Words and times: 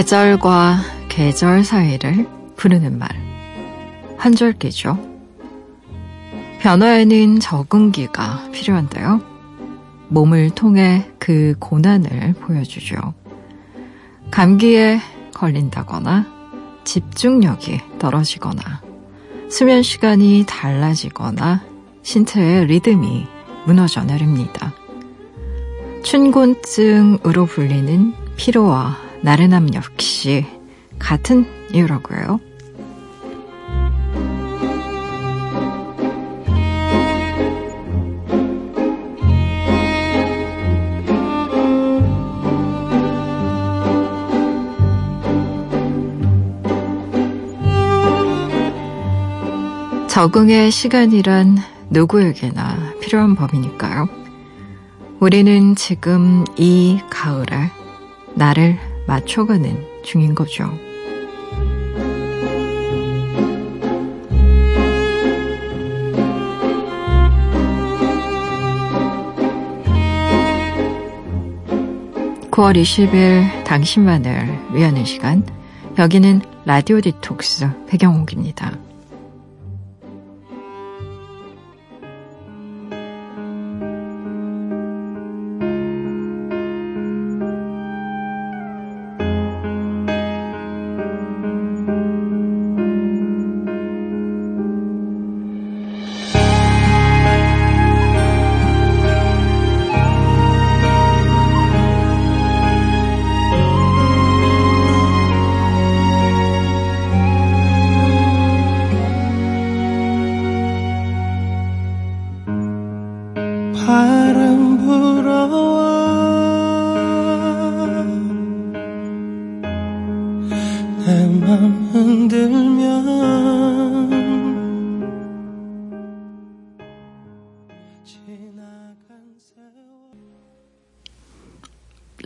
계절과 0.00 0.78
계절 1.10 1.62
사이를 1.62 2.26
부르는 2.56 2.98
말. 2.98 3.10
한 4.16 4.34
절기죠. 4.34 4.98
변화에는 6.60 7.38
적응기가 7.38 8.48
필요한데요. 8.50 9.20
몸을 10.08 10.52
통해 10.54 11.06
그 11.18 11.54
고난을 11.58 12.32
보여주죠. 12.32 13.12
감기에 14.30 15.00
걸린다거나 15.34 16.24
집중력이 16.84 17.82
떨어지거나 17.98 18.80
수면 19.50 19.82
시간이 19.82 20.46
달라지거나 20.48 21.62
신체의 22.02 22.68
리듬이 22.68 23.26
무너져 23.66 24.02
내립니다. 24.04 24.72
춘곤증으로 26.04 27.44
불리는 27.44 28.14
피로와 28.38 29.09
나른함 29.22 29.74
역시 29.74 30.46
같은 30.98 31.46
이유라고요. 31.72 32.40
적응의 50.08 50.70
시간이란 50.70 51.56
누구에게나 51.88 52.94
필요한 53.00 53.36
법이니까요. 53.36 54.08
우리는 55.20 55.74
지금 55.76 56.44
이 56.56 57.00
가을에 57.10 57.70
나를 58.34 58.89
맞춰가는 59.10 59.84
중인 60.04 60.36
거죠. 60.36 60.70
(9월 72.52 72.80
20일) 72.80 73.64
당신만을 73.64 74.74
위하는 74.74 75.04
시간 75.04 75.44
여기는 75.98 76.42
라디오 76.64 77.00
디톡스 77.00 77.68
배경옥입니다. 77.88 78.89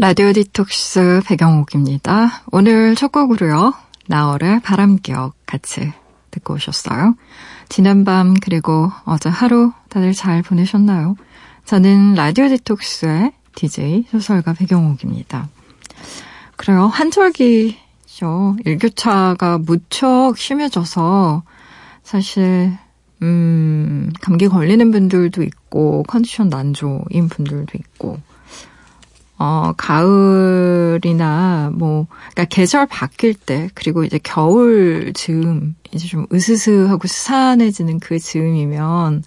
라디오 0.06 0.34
디톡스 0.34 1.22
백영옥입니다. 1.24 2.42
오늘 2.52 2.94
첫 2.94 3.10
곡으로요. 3.10 3.72
나얼의 4.06 4.60
바람기억 4.60 5.34
같이 5.46 5.94
듣고 6.30 6.56
오셨어요. 6.56 7.14
지난밤 7.70 8.34
그리고 8.34 8.92
어제 9.06 9.30
하루 9.30 9.72
다들 9.88 10.12
잘 10.12 10.42
보내셨나요? 10.42 11.16
저는 11.64 12.16
라디오 12.16 12.48
디톡스의 12.48 13.32
DJ 13.54 14.04
소설가 14.10 14.52
백영옥입니다. 14.52 15.48
그래요. 16.56 16.82
환절기죠. 16.82 18.58
일교차가 18.62 19.56
무척 19.56 20.36
심해져서 20.36 21.44
사실 22.02 22.76
음, 23.22 24.12
감기 24.20 24.48
걸리는 24.48 24.90
분들도 24.90 25.42
있고 25.42 26.02
컨디션 26.02 26.50
난조인 26.50 27.30
분들도 27.30 27.78
있고 27.78 28.20
어, 29.36 29.72
가을이나 29.76 31.70
뭐, 31.74 32.06
그러니까 32.32 32.44
계절 32.44 32.86
바뀔 32.86 33.34
때, 33.34 33.68
그리고 33.74 34.04
이제 34.04 34.18
겨울 34.22 35.12
즈음, 35.12 35.74
이제 35.92 36.06
좀 36.06 36.26
으스스하고 36.32 37.08
스산해지는 37.08 37.98
그 37.98 38.18
즈음이면, 38.18 39.24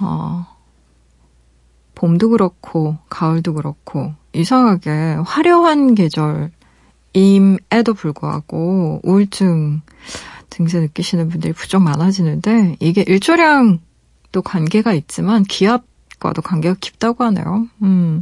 어, 0.00 0.46
봄도 1.94 2.30
그렇고, 2.30 2.98
가을도 3.08 3.54
그렇고, 3.54 4.12
이상하게 4.34 5.16
화려한 5.24 5.94
계절임에도 5.94 6.50
불구하고, 7.96 9.00
우울증 9.02 9.80
증세 10.50 10.80
느끼시는 10.80 11.30
분들이 11.30 11.54
부쩍 11.54 11.82
많아지는데, 11.82 12.76
이게 12.80 13.02
일조량도 13.06 14.42
관계가 14.44 14.92
있지만, 14.92 15.42
기압과도 15.44 16.42
관계가 16.42 16.76
깊다고 16.80 17.24
하네요. 17.24 17.68
음. 17.82 18.20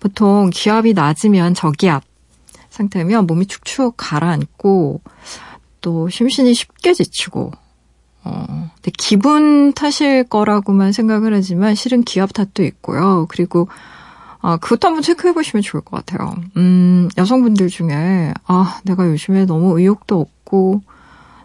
보통 0.00 0.50
기압이 0.52 0.94
낮으면 0.94 1.54
저기압 1.54 2.02
상태면 2.70 3.26
몸이 3.26 3.46
축축 3.46 3.94
가라앉고 3.96 5.00
또 5.80 6.08
심신이 6.08 6.54
쉽게 6.54 6.94
지치고 6.94 7.52
어, 8.24 8.70
근데 8.74 8.92
기분 8.98 9.72
탓일 9.72 10.24
거라고만 10.24 10.92
생각을 10.92 11.34
하지만 11.34 11.74
실은 11.74 12.02
기압 12.02 12.32
탓도 12.32 12.62
있고요. 12.64 13.26
그리고 13.28 13.68
아, 14.42 14.56
그것도 14.56 14.88
한번 14.88 15.02
체크해 15.02 15.32
보시면 15.34 15.62
좋을 15.62 15.82
것 15.82 16.04
같아요. 16.04 16.34
음, 16.56 17.08
여성분들 17.16 17.68
중에 17.68 18.32
아, 18.46 18.80
내가 18.84 19.06
요즘에 19.06 19.46
너무 19.46 19.78
의욕도 19.78 20.20
없고 20.20 20.82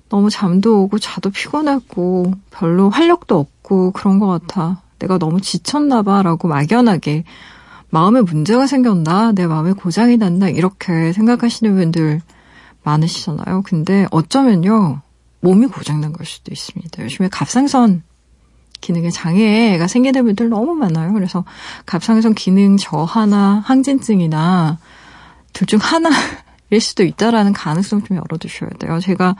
너무 0.09 0.29
잠도 0.29 0.83
오고 0.83 0.99
자도 0.99 1.29
피곤하고 1.29 2.33
별로 2.51 2.89
활력도 2.89 3.37
없고 3.37 3.91
그런 3.91 4.19
것 4.19 4.27
같아. 4.27 4.81
내가 4.99 5.17
너무 5.17 5.41
지쳤나 5.41 6.03
봐라고 6.03 6.47
막연하게 6.47 7.25
마음에 7.95 8.19
문제가 8.19 8.67
생겼나, 8.67 9.31
내 9.31 9.47
마음에 9.47 9.71
고장이 9.71 10.17
났나, 10.17 10.49
이렇게 10.49 11.13
생각하시는 11.13 11.73
분들 11.75 12.19
많으시잖아요. 12.83 13.61
근데 13.63 14.05
어쩌면요, 14.11 14.99
몸이 15.39 15.67
고장난 15.67 16.11
걸 16.11 16.25
수도 16.25 16.51
있습니다. 16.51 17.01
요즘에 17.01 17.29
갑상선 17.31 18.03
기능에 18.81 19.09
장애가 19.11 19.87
생기는 19.87 20.25
분들 20.25 20.49
너무 20.49 20.75
많아요. 20.75 21.13
그래서 21.13 21.45
갑상선 21.85 22.33
기능 22.33 22.75
저하나 22.75 23.63
항진증이나 23.65 24.77
둘 25.53 25.65
중 25.65 25.79
하나일 25.81 26.81
수도 26.81 27.03
있다라는 27.03 27.53
가능성 27.53 28.03
좀 28.03 28.17
열어두셔야 28.17 28.71
돼요. 28.77 28.99
제가 28.99 29.37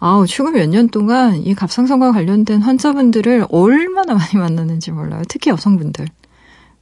아우, 0.00 0.26
최근 0.26 0.54
몇 0.54 0.66
년 0.68 0.88
동안 0.88 1.36
이 1.36 1.54
갑상선과 1.54 2.10
관련된 2.10 2.62
환자분들을 2.62 3.46
얼마나 3.50 4.14
많이 4.14 4.34
만났는지 4.34 4.90
몰라요. 4.90 5.22
특히 5.28 5.52
여성분들. 5.52 6.08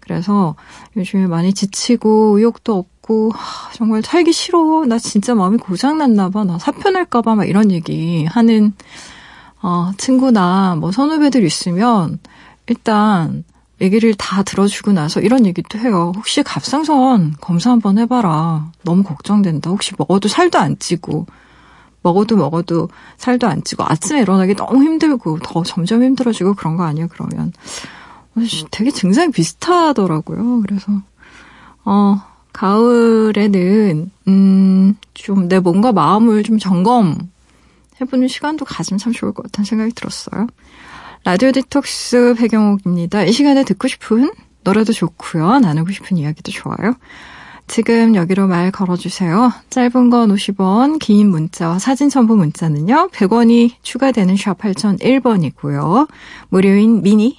그래서 0.04 0.54
요즘에 0.96 1.26
많이 1.26 1.52
지치고 1.52 2.38
의욕도 2.38 2.76
없고 2.76 3.32
하, 3.34 3.72
정말 3.72 4.02
살기 4.02 4.32
싫어. 4.32 4.84
나 4.86 4.98
진짜 4.98 5.34
마음이 5.34 5.58
고장났나 5.58 6.30
봐. 6.30 6.44
나 6.44 6.58
사표 6.58 6.90
낼까 6.90 7.22
봐. 7.22 7.34
막 7.34 7.48
이런 7.48 7.72
얘기 7.72 8.26
하는 8.26 8.74
어, 9.62 9.92
친구나 9.96 10.76
뭐 10.78 10.92
선후배들 10.92 11.42
있으면 11.44 12.18
일단 12.66 13.44
얘기를 13.80 14.14
다 14.14 14.42
들어주고 14.42 14.92
나서 14.92 15.20
이런 15.20 15.46
얘기도 15.46 15.78
해요. 15.78 16.12
혹시 16.16 16.42
갑상선 16.42 17.36
검사 17.40 17.70
한번 17.70 17.98
해봐라. 17.98 18.70
너무 18.82 19.02
걱정된다. 19.02 19.70
혹시 19.70 19.92
먹어도 19.98 20.28
살도 20.28 20.58
안 20.58 20.78
찌고 20.78 21.26
먹어도 22.02 22.36
먹어도 22.36 22.90
살도 23.16 23.46
안 23.46 23.64
찌고 23.64 23.84
아침에 23.84 24.20
일어나기 24.20 24.54
너무 24.54 24.84
힘들고 24.84 25.38
더 25.42 25.62
점점 25.62 26.02
힘들어지고 26.02 26.54
그런 26.54 26.76
거 26.76 26.84
아니에요? 26.84 27.08
그러면 27.08 27.52
되게 28.70 28.90
증상이 28.90 29.30
비슷하더라고요. 29.32 30.62
그래서, 30.62 30.92
어, 31.84 32.20
가을에는, 32.52 34.10
음, 34.28 34.96
좀 35.14 35.48
내 35.48 35.60
몸과 35.60 35.92
마음을 35.92 36.42
좀 36.42 36.58
점검해보는 36.58 38.28
시간도 38.28 38.64
가지면 38.64 38.98
참 38.98 39.12
좋을 39.12 39.32
것 39.32 39.42
같다는 39.44 39.64
생각이 39.64 39.92
들었어요. 39.92 40.46
라디오 41.24 41.52
디톡스 41.52 42.34
배경옥입니다. 42.38 43.24
이 43.24 43.32
시간에 43.32 43.64
듣고 43.64 43.88
싶은 43.88 44.30
노래도 44.62 44.92
좋고요. 44.92 45.60
나누고 45.60 45.92
싶은 45.92 46.16
이야기도 46.16 46.52
좋아요. 46.52 46.94
지금 47.66 48.14
여기로 48.14 48.46
말 48.46 48.70
걸어주세요. 48.70 49.50
짧은 49.70 50.10
건 50.10 50.34
50원, 50.34 50.98
긴 50.98 51.30
문자와 51.30 51.78
사진 51.78 52.10
첨부 52.10 52.36
문자는요, 52.36 53.08
100원이 53.10 53.72
추가되는 53.82 54.36
샵 54.36 54.58
8001번이고요. 54.58 56.08
무료인 56.50 57.02
미니, 57.02 57.38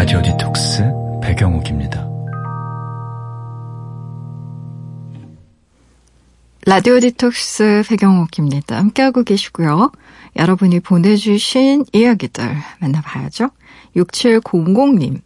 라디오 0.00 0.22
디톡스 0.22 0.82
배경옥입니다. 1.22 2.08
라디오 6.64 6.98
디톡스 7.00 7.82
백영옥입니다. 7.86 8.78
함께하고 8.78 9.24
계시고요. 9.24 9.92
여러분이 10.36 10.80
보내주신 10.80 11.84
이야기들 11.92 12.56
만나봐야죠. 12.80 13.50
6700님. 13.94 15.20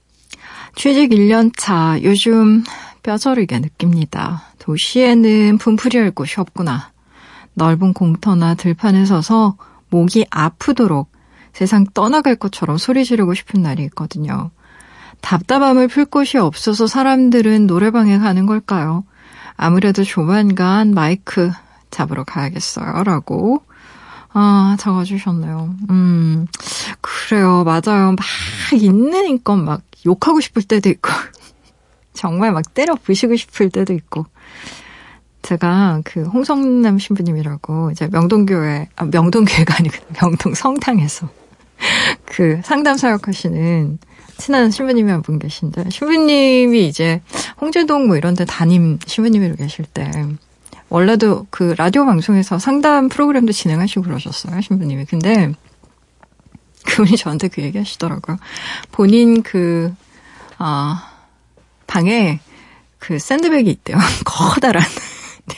취직 0.74 1.10
1년차 1.10 2.02
요즘 2.02 2.64
뼈저리게 3.04 3.60
느낍니다. 3.60 4.42
도시에는 4.58 5.58
분풀이 5.58 5.98
할 5.98 6.10
곳이 6.10 6.40
없구나. 6.40 6.90
넓은 7.52 7.92
공터나 7.92 8.54
들판에 8.56 9.04
서서 9.04 9.56
목이 9.90 10.26
아프도록 10.30 11.12
세상 11.52 11.86
떠나갈 11.94 12.34
것처럼 12.34 12.76
소리 12.76 13.04
지르고 13.04 13.34
싶은 13.34 13.62
날이 13.62 13.84
있거든요. 13.84 14.50
답답함을 15.24 15.88
풀 15.88 16.04
곳이 16.04 16.36
없어서 16.36 16.86
사람들은 16.86 17.66
노래방에 17.66 18.18
가는 18.18 18.44
걸까요? 18.44 19.04
아무래도 19.56 20.04
조만간 20.04 20.92
마이크 20.92 21.50
잡으러 21.90 22.24
가야겠어요. 22.24 23.04
라고, 23.04 23.62
아, 24.34 24.76
적어주셨네요. 24.78 25.74
음, 25.88 26.46
그래요. 27.00 27.64
맞아요. 27.64 28.12
막 28.12 28.18
있는 28.74 29.26
인권 29.26 29.64
막 29.64 29.80
욕하고 30.04 30.40
싶을 30.40 30.62
때도 30.62 30.90
있고, 30.90 31.10
정말 32.12 32.52
막 32.52 32.74
때려 32.74 32.94
부시고 32.94 33.36
싶을 33.36 33.70
때도 33.70 33.94
있고. 33.94 34.26
제가 35.40 36.00
그 36.04 36.22
홍성남 36.22 36.98
신부님이라고 36.98 37.90
이제 37.90 38.08
명동교회, 38.10 38.88
아, 38.96 39.04
명동교회가 39.04 39.76
아니고 39.78 39.94
명동 40.20 40.54
성당에서 40.54 41.28
그 42.24 42.60
상담 42.64 42.96
사역하시는 42.96 43.98
친한 44.36 44.70
신부님이 44.70 45.10
한 45.10 45.22
분 45.22 45.38
계신데 45.38 45.90
신부님이 45.90 46.86
이제 46.86 47.20
홍제동 47.60 48.06
뭐 48.06 48.16
이런 48.16 48.34
데 48.34 48.44
담임 48.44 48.98
신부님으로 49.06 49.56
계실 49.56 49.84
때 49.86 50.10
원래도 50.88 51.46
그 51.50 51.74
라디오 51.78 52.04
방송에서 52.04 52.58
상담 52.58 53.08
프로그램도 53.08 53.52
진행하시고 53.52 54.02
그러셨어요 54.02 54.60
신부님이. 54.60 55.06
근데 55.06 55.52
그분이 56.86 57.16
저한테 57.16 57.48
그 57.48 57.62
얘기 57.62 57.78
하시더라고요. 57.78 58.36
본인 58.92 59.42
그 59.42 59.92
아, 60.58 61.10
방에 61.86 62.40
그 62.98 63.18
샌드백이 63.18 63.70
있대요. 63.70 63.96
커다란. 64.24 64.82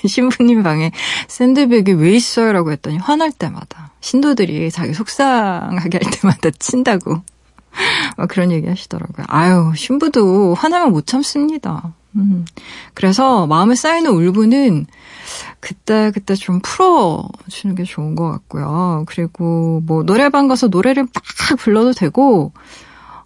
신부님 0.07 0.63
방에 0.63 0.91
샌드백이 1.29 1.93
왜 1.93 2.13
있어요? 2.13 2.53
라고 2.53 2.73
했더니 2.73 2.99
화날 2.99 3.31
때마다. 3.33 3.91
신도들이 4.01 4.71
자기 4.71 4.95
속상하게 4.95 6.01
할 6.03 6.11
때마다 6.13 6.51
친다고 6.59 7.23
막 8.17 8.29
그런 8.29 8.53
얘기 8.53 8.69
하시더라고요. 8.69 9.27
아유, 9.29 9.73
신부도 9.75 10.55
화나면 10.55 10.93
못 10.93 11.07
참습니다. 11.07 11.93
음. 12.17 12.45
그래서 12.95 13.47
마음에 13.47 13.75
쌓이는 13.75 14.11
울분은 14.11 14.87
그때 15.61 16.11
그때 16.15 16.35
좀 16.35 16.61
풀어주는 16.61 17.75
게 17.75 17.85
좋은 17.85 18.15
것 18.15 18.31
같고요. 18.31 19.05
그리고 19.07 19.83
뭐 19.85 20.03
노래방 20.03 20.49
가서 20.49 20.69
노래를 20.69 21.05
막 21.05 21.59
불러도 21.59 21.93
되고 21.93 22.53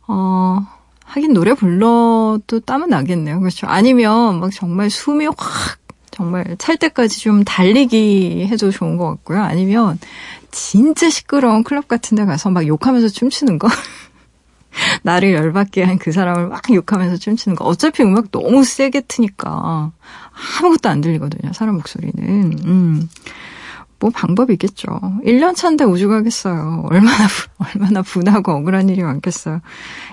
어 0.06 0.66
하긴 1.04 1.32
노래 1.32 1.54
불러도 1.54 2.60
땀은 2.64 2.88
나겠네요. 2.88 3.40
그렇죠. 3.40 3.66
아니면 3.66 4.40
막 4.40 4.50
정말 4.52 4.90
숨이 4.90 5.26
확 5.26 5.78
정말 6.10 6.56
찰 6.58 6.76
때까지 6.76 7.20
좀 7.20 7.44
달리기 7.44 8.46
해도 8.50 8.70
좋은 8.70 8.96
것 8.96 9.06
같고요. 9.06 9.42
아니면 9.42 9.98
진짜 10.50 11.08
시끄러운 11.08 11.62
클럽 11.62 11.88
같은 11.88 12.16
데 12.16 12.24
가서 12.24 12.50
막 12.50 12.66
욕하면서 12.66 13.08
춤추는 13.08 13.58
거. 13.58 13.68
나를 15.02 15.32
열받게 15.34 15.82
한 15.84 15.98
그 15.98 16.12
사람을 16.12 16.48
막 16.48 16.62
욕하면서 16.72 17.16
춤추는 17.18 17.56
거. 17.56 17.64
어차피 17.64 18.02
음악 18.02 18.30
너무 18.30 18.64
세게 18.64 19.02
트니까 19.08 19.92
아무것도 20.60 20.88
안 20.88 21.00
들리거든요. 21.00 21.52
사람 21.52 21.76
목소리는. 21.76 22.58
음. 22.64 23.08
뭐 24.02 24.08
방법이 24.08 24.54
있겠죠. 24.54 24.86
1년 25.26 25.54
차인데 25.54 25.84
오죽하겠어요. 25.84 26.86
얼마나, 26.88 27.26
얼마나 27.58 28.00
분하고 28.00 28.50
억울한 28.52 28.88
일이 28.88 29.02
많겠어요. 29.02 29.60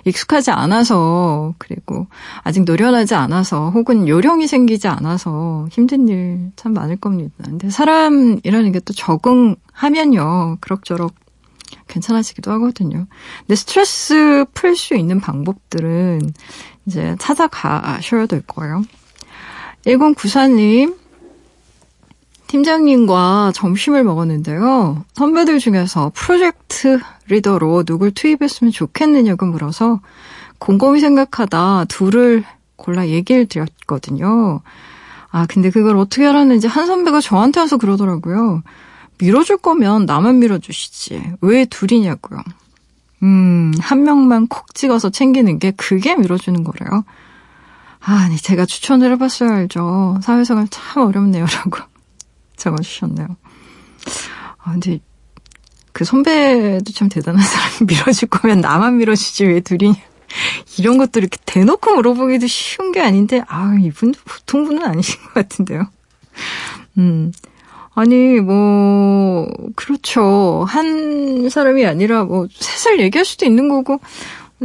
익숙하지 0.03 0.51
않아서, 0.51 1.53
그리고 1.57 2.07
아직 2.43 2.65
노련하지 2.65 3.15
않아서, 3.15 3.69
혹은 3.69 4.05
요령이 4.09 4.47
생기지 4.47 4.89
않아서 4.89 5.67
힘든 5.71 6.09
일 6.09 6.51
참 6.57 6.73
많을 6.73 6.97
겁니다. 6.97 7.33
근데 7.45 7.69
사람이라는 7.69 8.73
게 8.73 8.79
또 8.81 8.93
적응하면요. 8.93 10.57
그럭저럭 10.59 11.13
괜찮아지기도 11.87 12.51
하거든요. 12.53 13.07
근데 13.39 13.55
스트레스 13.55 14.45
풀 14.53 14.75
수 14.75 14.95
있는 14.95 15.19
방법들은 15.19 16.33
이제 16.85 17.15
찾아가셔야 17.19 18.25
될 18.25 18.41
거예요. 18.45 18.83
1094님, 19.85 20.95
팀장님과 22.47 23.51
점심을 23.53 24.03
먹었는데요. 24.03 25.03
선배들 25.13 25.59
중에서 25.59 26.11
프로젝트 26.15 26.99
리더로 27.27 27.83
누굴 27.83 28.11
투입했으면 28.11 28.71
좋겠느냐고 28.71 29.45
물어서 29.45 30.01
곰곰이 30.59 30.99
생각하다 30.99 31.85
둘을 31.85 32.43
골라 32.77 33.07
얘기를 33.07 33.45
드렸거든요. 33.47 34.61
아, 35.29 35.45
근데 35.47 35.69
그걸 35.69 35.97
어떻게 35.97 36.25
알았는지 36.25 36.67
한 36.67 36.87
선배가 36.87 37.19
저한테 37.19 37.59
와서 37.59 37.77
그러더라고요. 37.77 38.63
밀어줄 39.19 39.57
거면 39.57 40.05
나만 40.05 40.39
밀어주시지. 40.39 41.33
왜 41.41 41.65
둘이냐고요. 41.65 42.41
음, 43.23 43.73
한 43.79 44.03
명만 44.03 44.47
콕 44.47 44.73
찍어서 44.75 45.09
챙기는 45.09 45.57
게 45.59 45.71
그게 45.71 46.15
밀어주는 46.15 46.63
거래요. 46.63 47.03
아, 47.99 48.13
아니, 48.13 48.37
제가 48.37 48.65
추천을 48.65 49.11
해봤어야 49.13 49.51
알죠. 49.55 50.19
사회생활 50.21 50.67
참 50.69 51.03
어렵네요. 51.03 51.45
라고 51.45 51.79
적어주셨네요. 52.55 53.27
아, 54.59 54.71
근데 54.71 54.99
그 55.93 56.05
선배도 56.05 56.91
참 56.93 57.09
대단한 57.09 57.43
사람이 57.43 57.87
밀어줄 57.87 58.29
거면 58.29 58.61
나만 58.61 58.97
밀어주지 58.97 59.45
왜 59.45 59.59
둘이냐. 59.61 59.95
이런 60.77 60.97
것도 60.97 61.19
이렇게 61.19 61.37
대놓고 61.45 61.95
물어보기도 61.95 62.47
쉬운 62.47 62.91
게 62.91 63.01
아닌데, 63.01 63.43
아, 63.47 63.75
이분도 63.81 64.19
보통 64.25 64.65
분은 64.65 64.83
아니신 64.83 65.19
것 65.23 65.33
같은데요. 65.33 65.87
음, 66.97 67.31
아니, 67.99 68.39
뭐, 68.39 69.47
그렇죠. 69.75 70.63
한 70.67 71.49
사람이 71.49 71.83
아니라 71.83 72.25
뭐, 72.25 72.47
셋을 72.51 72.99
얘기할 72.99 73.25
수도 73.25 73.47
있는 73.47 73.69
거고, 73.69 73.99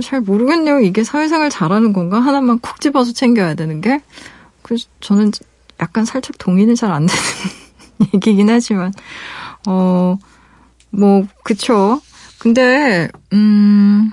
잘 0.03 0.21
모르겠네요. 0.21 0.81
이게 0.81 1.03
사회생활 1.03 1.49
잘하는 1.49 1.95
건가? 1.95 2.21
하나만 2.21 2.59
콕 2.59 2.79
집어서 2.83 3.12
챙겨야 3.15 3.55
되는 3.55 3.81
게? 3.81 4.03
그래서 4.61 4.87
저는 5.01 5.31
약간 5.81 6.05
살짝 6.05 6.37
동의는 6.37 6.75
잘 6.75 6.93
안 6.93 7.07
되는 7.07 7.23
얘기긴 8.15 8.51
하지만, 8.51 8.93
어, 9.67 10.19
뭐, 10.91 11.25
그쵸. 11.43 12.03
근데, 12.39 13.09
음, 13.33 14.11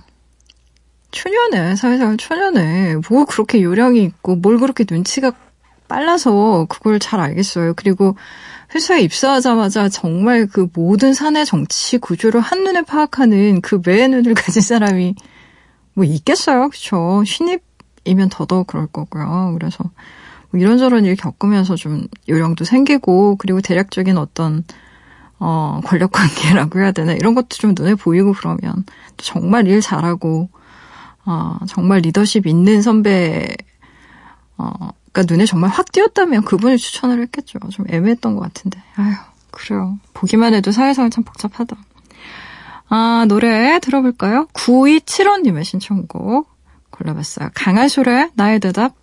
초년에, 1.11 1.75
사회생활 1.75 2.15
초년에, 2.15 2.95
뭐 3.09 3.25
그렇게 3.25 3.61
요령이 3.61 4.01
있고, 4.01 4.37
뭘 4.37 4.59
그렇게 4.59 4.85
눈치가 4.89 5.33
빨라서 5.89 6.67
그걸 6.69 6.99
잘 6.99 7.19
알겠어요. 7.19 7.73
그리고 7.75 8.15
회사에 8.73 9.01
입사하자마자 9.01 9.89
정말 9.89 10.47
그 10.47 10.67
모든 10.73 11.13
사내 11.13 11.43
정치 11.43 11.97
구조를 11.97 12.39
한눈에 12.39 12.83
파악하는 12.83 13.61
그 13.61 13.81
매의 13.83 14.09
눈을 14.09 14.33
가진 14.35 14.61
사람이 14.61 15.15
뭐 15.93 16.05
있겠어요. 16.05 16.69
그쵸. 16.69 17.23
신입이면 17.25 18.29
더더욱 18.29 18.67
그럴 18.67 18.87
거고요. 18.87 19.55
그래서 19.57 19.83
뭐 20.51 20.59
이런저런 20.59 21.05
일 21.05 21.15
겪으면서 21.15 21.75
좀 21.75 22.07
요령도 22.27 22.63
생기고 22.65 23.37
그리고 23.37 23.61
대략적인 23.61 24.17
어떤 24.17 24.63
어, 25.39 25.79
권력 25.85 26.11
관계라고 26.11 26.79
해야 26.79 26.91
되나 26.91 27.13
이런 27.13 27.33
것도 27.33 27.49
좀 27.49 27.73
눈에 27.75 27.95
보이고 27.95 28.33
그러면 28.33 28.85
정말 29.17 29.67
일 29.67 29.81
잘하고 29.81 30.49
어, 31.25 31.57
정말 31.67 31.99
리더십 31.99 32.45
있는 32.45 32.81
선배 32.81 33.55
어, 34.57 34.89
그러니까 35.19 35.33
눈에 35.33 35.45
정말 35.45 35.69
확 35.69 35.91
띄었다면 35.91 36.45
그분을 36.45 36.77
추천을 36.77 37.21
했겠죠. 37.21 37.59
좀 37.71 37.85
애매했던 37.89 38.35
것 38.35 38.41
같은데. 38.41 38.81
아휴, 38.95 39.13
그래요. 39.51 39.99
보기만 40.13 40.53
해도 40.53 40.71
사회생활 40.71 41.11
참 41.11 41.23
복잡하다. 41.23 41.75
아, 42.87 43.25
노래 43.27 43.79
들어볼까요? 43.79 44.47
9275님의 44.53 45.63
신청곡 45.63 46.49
골라봤어요. 46.91 47.49
강하솔의 47.53 48.31
나의 48.35 48.59
대답. 48.59 48.93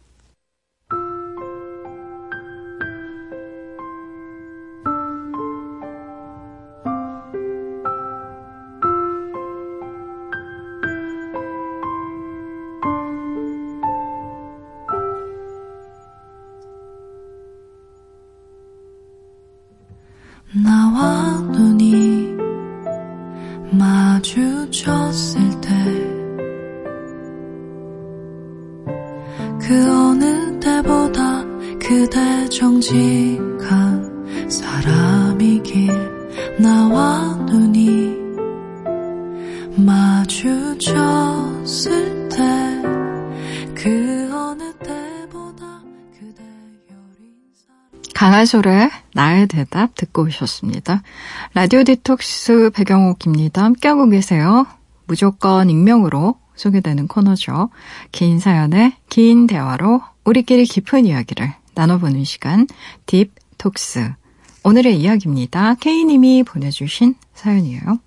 강한솔의 48.57 48.91
나의 49.15 49.47
대답 49.47 49.95
듣고 49.95 50.23
오셨습니다. 50.23 51.03
라디오 51.55 51.85
디톡스 51.85 52.71
배경옥입니다. 52.75 53.63
함께하고 53.63 54.09
계세요. 54.09 54.67
무조건 55.07 55.69
익명으로 55.71 56.37
소개되는 56.55 57.09
코너죠. 57.09 57.71
긴 58.13 58.39
사연의 58.39 58.95
긴 59.09 59.47
대화로 59.47 60.03
우리끼리 60.25 60.65
깊은 60.65 61.07
이야기를 61.07 61.53
나눠보는 61.75 62.25
시간 62.25 62.67
딥톡스. 63.07 64.13
오늘의 64.65 64.99
이야기입니다. 65.01 65.75
K님이 65.75 66.43
보내주신 66.45 67.15
사연이에요. 67.35 68.01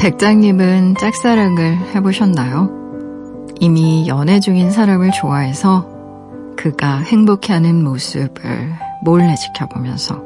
백장님은 0.00 0.94
짝사랑을 0.98 1.76
해보셨나요? 1.94 3.44
이미 3.60 4.08
연애 4.08 4.40
중인 4.40 4.70
사람을 4.70 5.10
좋아해서 5.10 5.86
그가 6.56 7.00
행복해하는 7.00 7.84
모습을 7.84 8.72
몰래 9.04 9.34
지켜보면서 9.34 10.22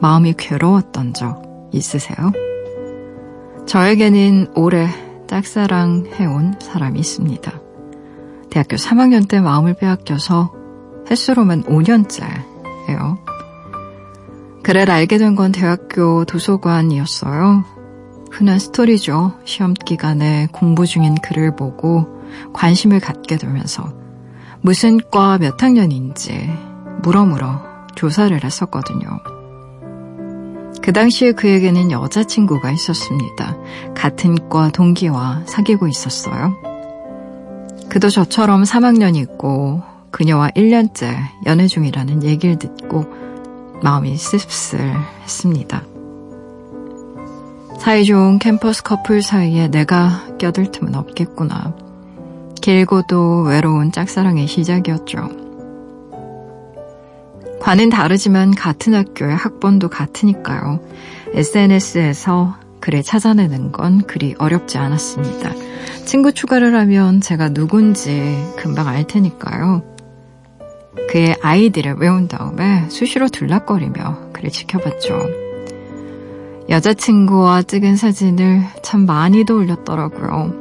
마음이 0.00 0.34
괴로웠던 0.36 1.14
적 1.14 1.40
있으세요? 1.70 2.32
저에게는 3.66 4.54
오래 4.56 4.88
짝사랑 5.28 6.06
해온 6.14 6.56
사람이 6.60 6.98
있습니다. 6.98 7.52
대학교 8.50 8.74
3학년 8.74 9.28
때 9.28 9.40
마음을 9.40 9.74
빼앗겨서 9.74 10.52
횟수로만 11.08 11.62
5년째예요. 11.62 13.18
그를 14.64 14.90
알게 14.90 15.18
된 15.18 15.36
건 15.36 15.52
대학교 15.52 16.24
도서관이었어요. 16.24 17.71
흔한 18.32 18.58
스토리죠. 18.58 19.34
시험 19.44 19.74
기간에 19.74 20.48
공부 20.52 20.86
중인 20.86 21.16
글을 21.16 21.54
보고 21.54 22.06
관심을 22.54 22.98
갖게 22.98 23.36
되면서 23.36 23.92
무슨 24.62 24.98
과 25.10 25.36
몇 25.38 25.62
학년인지 25.62 26.50
물어물어 27.02 27.60
조사를 27.94 28.42
했었거든요. 28.42 29.06
그 30.82 30.92
당시에 30.92 31.32
그에게는 31.32 31.90
여자친구가 31.90 32.70
있었습니다. 32.72 33.56
같은 33.94 34.48
과 34.48 34.70
동기와 34.70 35.42
사귀고 35.44 35.86
있었어요. 35.86 36.56
그도 37.90 38.08
저처럼 38.08 38.62
3학년이 38.62 39.16
있고 39.18 39.82
그녀와 40.10 40.48
1년째 40.56 41.14
연애 41.46 41.66
중이라는 41.66 42.22
얘기를 42.22 42.58
듣고 42.58 43.04
마음이 43.82 44.16
씁쓸했습니다. 44.16 45.91
사이 47.82 48.04
좋은 48.04 48.38
캠퍼스 48.38 48.84
커플 48.84 49.22
사이에 49.22 49.66
내가 49.66 50.22
껴들 50.38 50.70
틈은 50.70 50.94
없겠구나. 50.94 51.74
길고도 52.60 53.42
외로운 53.42 53.90
짝사랑의 53.90 54.46
시작이었죠. 54.46 55.28
과는 57.58 57.90
다르지만 57.90 58.54
같은 58.54 58.94
학교의 58.94 59.34
학번도 59.34 59.88
같으니까요. 59.88 60.78
SNS에서 61.34 62.54
글을 62.78 63.02
찾아내는 63.02 63.72
건 63.72 64.02
그리 64.02 64.36
어렵지 64.38 64.78
않았습니다. 64.78 65.52
친구 66.04 66.30
추가를 66.30 66.76
하면 66.76 67.20
제가 67.20 67.48
누군지 67.48 68.36
금방 68.58 68.86
알 68.86 69.08
테니까요. 69.08 69.82
그의 71.10 71.36
아이디를 71.42 71.96
외운 71.98 72.28
다음에 72.28 72.88
수시로 72.90 73.26
둘락거리며 73.26 74.30
그를 74.32 74.50
지켜봤죠. 74.50 75.41
여자친구와 76.72 77.64
찍은 77.64 77.96
사진을 77.96 78.62
참 78.82 79.04
많이도 79.04 79.58
올렸더라고요. 79.58 80.54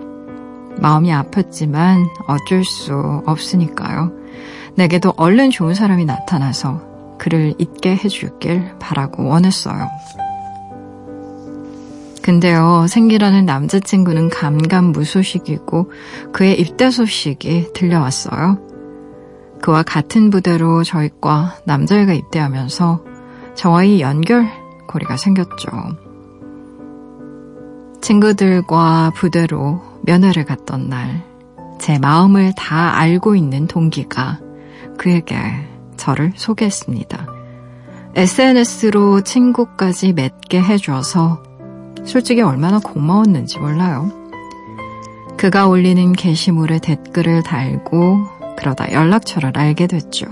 마음이 0.78 1.10
아팠지만 1.10 2.06
어쩔 2.28 2.66
수 2.66 3.24
없으니까요. 3.26 4.12
내게도 4.76 5.14
얼른 5.16 5.52
좋은 5.52 5.74
사람이 5.74 6.04
나타나서 6.04 6.82
그를 7.18 7.54
잊게 7.60 7.96
해주길 7.96 8.78
바라고 8.78 9.26
원했어요. 9.30 9.88
근데요, 12.22 12.88
생기라는 12.90 13.46
남자친구는 13.46 14.30
감감무소식이고 14.32 15.92
그의 16.34 16.60
입대 16.60 16.92
소식이 16.92 17.72
들려왔어요. 17.74 18.60
그와 19.62 19.84
같은 19.84 20.30
부대로 20.30 20.84
저희과 20.84 21.60
남자애가 21.64 22.12
입대하면서 22.12 23.02
저와의 23.56 24.02
연결 24.02 24.61
고리가 24.92 25.18
생겼죠. 25.18 25.70
친구들과 28.02 29.12
부대로 29.16 29.82
면회를 30.04 30.46
갔던 30.46 30.90
날, 30.90 31.24
제 31.80 32.00
마음을 32.00 32.54
다 32.56 32.98
알고 32.98 33.36
있는 33.36 33.68
동기가 33.68 34.40
그에게 34.98 35.36
저를 35.98 36.34
소개했습니다. 36.36 37.28
SNS로 38.16 39.22
친구까지 39.22 40.14
맺게 40.14 40.62
해줘서 40.62 41.42
솔직히 42.04 42.42
얼마나 42.42 42.80
고마웠는지 42.80 43.60
몰라요. 43.60 44.12
그가 45.38 45.68
올리는 45.68 46.12
게시물에 46.14 46.80
댓글을 46.80 47.44
달고 47.44 48.28
그러다 48.58 48.92
연락처를 48.92 49.52
알게 49.56 49.88
됐죠. 49.88 50.28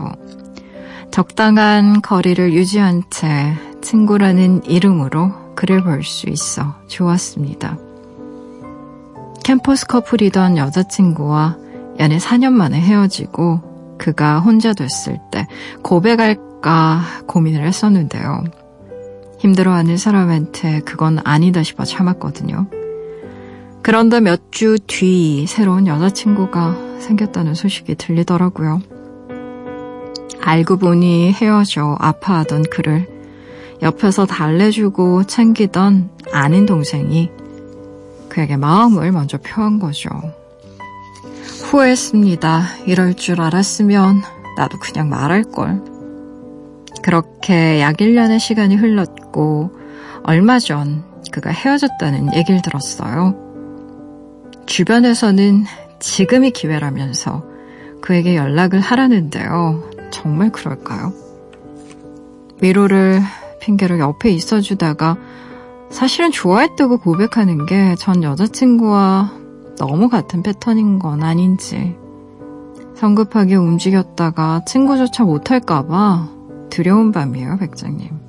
적당한 1.11 2.01
거리를 2.01 2.53
유지한 2.53 3.03
채 3.09 3.55
친구라는 3.81 4.63
이름으로 4.65 5.31
그를 5.55 5.83
볼 5.83 6.03
수 6.03 6.29
있어 6.29 6.75
좋았습니다. 6.87 7.77
캠퍼스 9.43 9.85
커플이던 9.87 10.57
여자친구와 10.57 11.57
연애 11.99 12.17
4년 12.17 12.51
만에 12.53 12.79
헤어지고 12.79 13.97
그가 13.97 14.39
혼자 14.39 14.73
됐을 14.73 15.19
때 15.31 15.47
고백할까 15.81 17.01
고민을 17.25 17.65
했었는데요. 17.65 18.43
힘들어하는 19.39 19.97
사람한테 19.97 20.81
그건 20.81 21.19
아니다 21.23 21.63
싶어 21.63 21.83
참았거든요. 21.83 22.67
그런데 23.81 24.19
몇 24.19 24.51
주 24.51 24.77
뒤 24.87 25.45
새로운 25.47 25.87
여자친구가 25.87 26.99
생겼다는 26.99 27.53
소식이 27.53 27.95
들리더라고요. 27.95 28.81
알고 30.41 30.77
보니 30.77 31.31
헤어져 31.33 31.95
아파하던 31.99 32.63
그를 32.71 33.07
옆에서 33.81 34.25
달래주고 34.25 35.23
챙기던 35.23 36.09
아는 36.31 36.65
동생이 36.65 37.31
그에게 38.27 38.57
마음을 38.57 39.11
먼저 39.11 39.37
표한 39.37 39.79
거죠. 39.79 40.09
후회했습니다. 41.63 42.63
이럴 42.85 43.13
줄 43.13 43.41
알았으면 43.41 44.21
나도 44.57 44.79
그냥 44.79 45.09
말할걸. 45.09 45.83
그렇게 47.01 47.79
약 47.79 47.97
1년의 47.97 48.39
시간이 48.39 48.75
흘렀고 48.75 49.71
얼마 50.23 50.59
전 50.59 51.03
그가 51.31 51.49
헤어졌다는 51.51 52.35
얘기를 52.35 52.61
들었어요. 52.61 53.35
주변에서는 54.65 55.65
지금이 55.99 56.51
기회라면서 56.51 57.45
그에게 58.01 58.35
연락을 58.35 58.79
하라는데요. 58.79 59.83
정말 60.11 60.51
그럴까요? 60.51 61.13
위로를 62.61 63.21
핑계로 63.59 63.99
옆에 63.99 64.29
있어주다가 64.31 65.17
사실은 65.89 66.31
좋아했다고 66.31 66.99
고백하는 66.99 67.65
게 67.65 67.95
전 67.97 68.23
여자친구와 68.23 69.31
너무 69.77 70.09
같은 70.09 70.43
패턴인 70.43 70.99
건 70.99 71.23
아닌지 71.23 71.95
성급하게 72.95 73.55
움직였다가 73.55 74.63
친구조차 74.65 75.23
못할까봐 75.23 76.29
두려운 76.69 77.11
밤이에요, 77.11 77.57
백장님. 77.57 78.28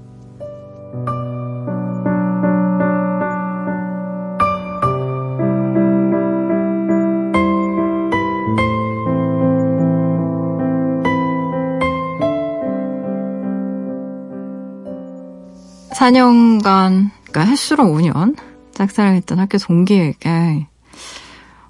(4년간) 16.00 17.10
그러니까 17.24 17.40
햇수로 17.42 17.84
5년 17.84 18.34
짝사랑했던 18.72 19.38
학교 19.38 19.58
동기에게 19.58 20.66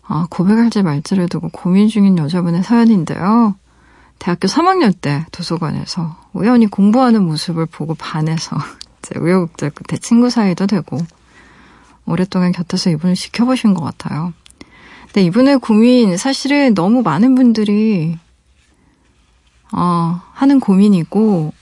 아, 0.07 0.27
고백할지 0.31 0.83
말지를 0.83 1.29
두고 1.29 1.49
고민 1.49 1.89
중인 1.89 2.17
여자분의 2.17 2.63
사연인데요. 2.63 3.57
대학교 4.21 4.47
3학년 4.47 4.95
때 5.01 5.27
도서관에서 5.33 6.17
우연히 6.33 6.67
공부하는 6.67 7.25
모습을 7.25 7.67
보고 7.67 7.95
반해서 7.95 8.57
우여곡절 9.19 9.71
끝에 9.71 9.99
친구 9.99 10.31
사이도 10.31 10.69
되고 10.69 10.99
오랫동안 12.07 12.53
곁에서 12.53 12.91
이분을 12.91 13.17
지켜보신 13.17 13.75
것 13.75 13.83
같아요. 13.83 14.33
근데 15.07 15.23
이분의 15.23 15.59
고민 15.59 16.17
사실은 16.17 16.75
너무 16.75 17.03
많은 17.03 17.35
분들이 17.35 18.17
어, 19.73 20.21
하는 20.35 20.61
고민이고 20.61 21.53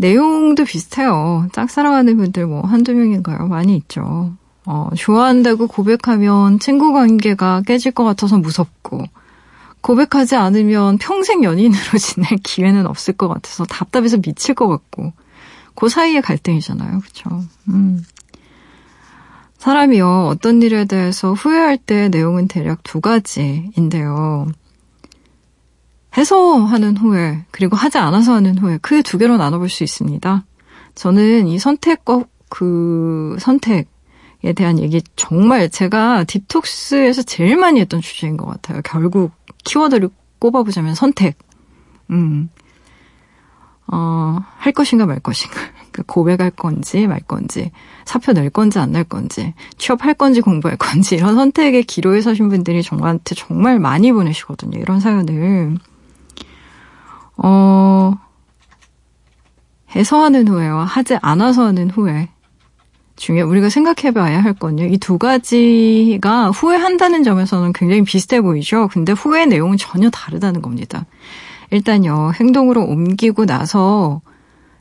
내용도 0.00 0.64
비슷해요. 0.64 1.46
짝사랑하는 1.52 2.16
분들 2.16 2.46
뭐 2.46 2.62
한두 2.62 2.94
명인가요? 2.94 3.48
많이 3.48 3.76
있죠. 3.76 4.32
어, 4.64 4.88
좋아한다고 4.96 5.66
고백하면 5.66 6.58
친구 6.58 6.94
관계가 6.94 7.62
깨질 7.66 7.92
것 7.92 8.04
같아서 8.04 8.38
무섭고 8.38 9.04
고백하지 9.82 10.36
않으면 10.36 10.96
평생 10.96 11.44
연인으로 11.44 11.82
지낼 12.00 12.30
기회는 12.42 12.86
없을 12.86 13.14
것 13.14 13.28
같아서 13.28 13.64
답답해서 13.66 14.16
미칠 14.16 14.54
것 14.54 14.68
같고 14.68 15.12
그 15.74 15.90
사이의 15.90 16.22
갈등이잖아요. 16.22 17.00
그렇죠? 17.00 17.44
음. 17.68 18.02
사람이요 19.58 20.28
어떤 20.28 20.62
일에 20.62 20.86
대해서 20.86 21.34
후회할 21.34 21.76
때 21.76 22.08
내용은 22.08 22.48
대략 22.48 22.82
두 22.82 23.02
가지인데요. 23.02 24.46
해서 26.16 26.58
하는 26.58 26.96
후회 26.96 27.44
그리고 27.50 27.76
하지 27.76 27.98
않아서 27.98 28.34
하는 28.34 28.58
후회 28.58 28.78
크게 28.78 29.02
두 29.02 29.18
개로 29.18 29.36
나눠볼 29.36 29.68
수 29.68 29.84
있습니다. 29.84 30.44
저는 30.94 31.46
이 31.46 31.58
선택과 31.58 32.24
그 32.48 33.36
선택에 33.38 34.52
대한 34.56 34.78
얘기 34.78 35.00
정말 35.16 35.70
제가 35.70 36.24
디톡스에서 36.24 37.22
제일 37.22 37.56
많이 37.56 37.80
했던 37.80 38.00
주제인 38.00 38.36
것 38.36 38.46
같아요. 38.46 38.80
결국 38.84 39.32
키워드를 39.64 40.10
꼽아보자면 40.38 40.94
선택. 40.94 41.38
음. 42.10 42.50
어, 43.86 44.38
할 44.56 44.72
것인가 44.72 45.06
말 45.06 45.20
것인가. 45.20 45.56
그 45.92 46.04
고백할 46.04 46.50
건지 46.52 47.08
말 47.08 47.18
건지, 47.20 47.72
사표 48.04 48.32
낼 48.32 48.50
건지 48.50 48.78
안 48.78 48.92
낼 48.92 49.02
건지, 49.02 49.54
취업할 49.76 50.14
건지 50.14 50.40
공부할 50.40 50.76
건지, 50.76 51.16
이런 51.16 51.34
선택의 51.34 51.82
기로에 51.82 52.20
서신 52.20 52.48
분들이 52.48 52.82
저한테 52.82 53.34
정말 53.34 53.80
많이 53.80 54.12
보내시거든요. 54.12 54.78
이런 54.78 55.00
사연을. 55.00 55.78
어, 57.42 58.14
해서 59.94 60.22
하는 60.22 60.46
후회와 60.48 60.84
하지 60.84 61.16
않아서 61.20 61.66
하는 61.66 61.90
후회. 61.90 62.28
중에 63.16 63.42
우리가 63.42 63.68
생각해 63.68 64.12
봐야 64.14 64.42
할 64.42 64.54
건요. 64.54 64.84
이 64.86 64.96
두 64.96 65.18
가지가 65.18 66.50
후회한다는 66.52 67.22
점에서는 67.22 67.72
굉장히 67.74 68.02
비슷해 68.02 68.40
보이죠. 68.40 68.88
근데 68.88 69.12
후회 69.12 69.44
내용은 69.44 69.76
전혀 69.76 70.08
다르다는 70.08 70.62
겁니다. 70.62 71.04
일단요, 71.70 72.32
행동으로 72.34 72.82
옮기고 72.82 73.44
나서 73.46 74.22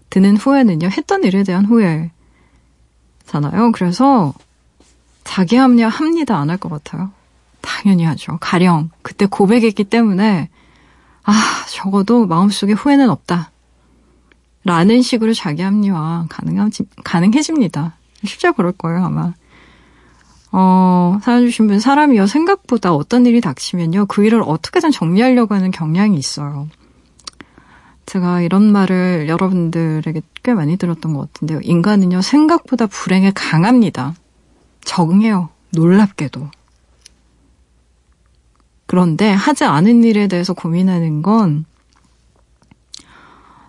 드는 0.09 0.37
후회는요, 0.37 0.87
했던 0.87 1.23
일에 1.25 1.43
대한 1.43 1.65
후회잖아요. 1.65 2.11
그래서 3.73 4.33
자기 5.25 5.57
합리화 5.57 5.89
합니다. 5.89 6.37
안 6.37 6.49
할 6.49 6.57
것 6.57 6.69
같아요. 6.69 7.11
당연히 7.61 8.05
하죠. 8.05 8.37
가령, 8.39 8.89
그때 9.01 9.25
고백했기 9.25 9.83
때문에, 9.83 10.49
아, 11.23 11.33
적어도 11.69 12.25
마음속에 12.25 12.73
후회는 12.73 13.09
없다. 13.09 13.51
라는 14.63 15.01
식으로 15.01 15.33
자기 15.33 15.61
합리화 15.61 16.27
가능하, 16.29 16.69
가능해집니다. 17.03 17.95
실제 18.25 18.51
그럴 18.51 18.71
거예요, 18.71 19.05
아마. 19.05 19.33
어, 20.51 21.19
사연 21.21 21.45
주신 21.45 21.67
분, 21.67 21.79
사람이요, 21.79 22.27
생각보다 22.27 22.93
어떤 22.93 23.25
일이 23.25 23.39
닥치면요, 23.39 24.07
그 24.07 24.25
일을 24.25 24.41
어떻게든 24.45 24.91
정리하려고 24.91 25.55
하는 25.55 25.71
경향이 25.71 26.17
있어요. 26.17 26.67
제가 28.05 28.41
이런 28.41 28.71
말을 28.71 29.27
여러분들에게 29.29 30.21
꽤 30.41 30.53
많이 30.55 30.77
들었던 30.77 31.13
것 31.13 31.31
같은데요. 31.31 31.59
인간은요, 31.61 32.21
생각보다 32.21 32.87
불행에 32.87 33.31
강합니다. 33.35 34.15
적응해요. 34.83 35.49
놀랍게도. 35.71 36.49
그런데 38.89 39.31
하지 39.31 39.65
않은 39.65 40.03
일에 40.03 40.27
대해서 40.27 40.53
고민하는 40.53 41.21
건 41.21 41.65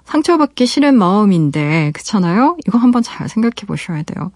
상처받기 0.07 0.65
싫은 0.65 0.97
마음인데, 0.97 1.91
그렇잖아요? 1.93 2.57
이거 2.67 2.79
한번 2.79 3.03
잘 3.03 3.29
생각해 3.29 3.67
보셔야 3.67 4.03
돼요. 4.03 4.33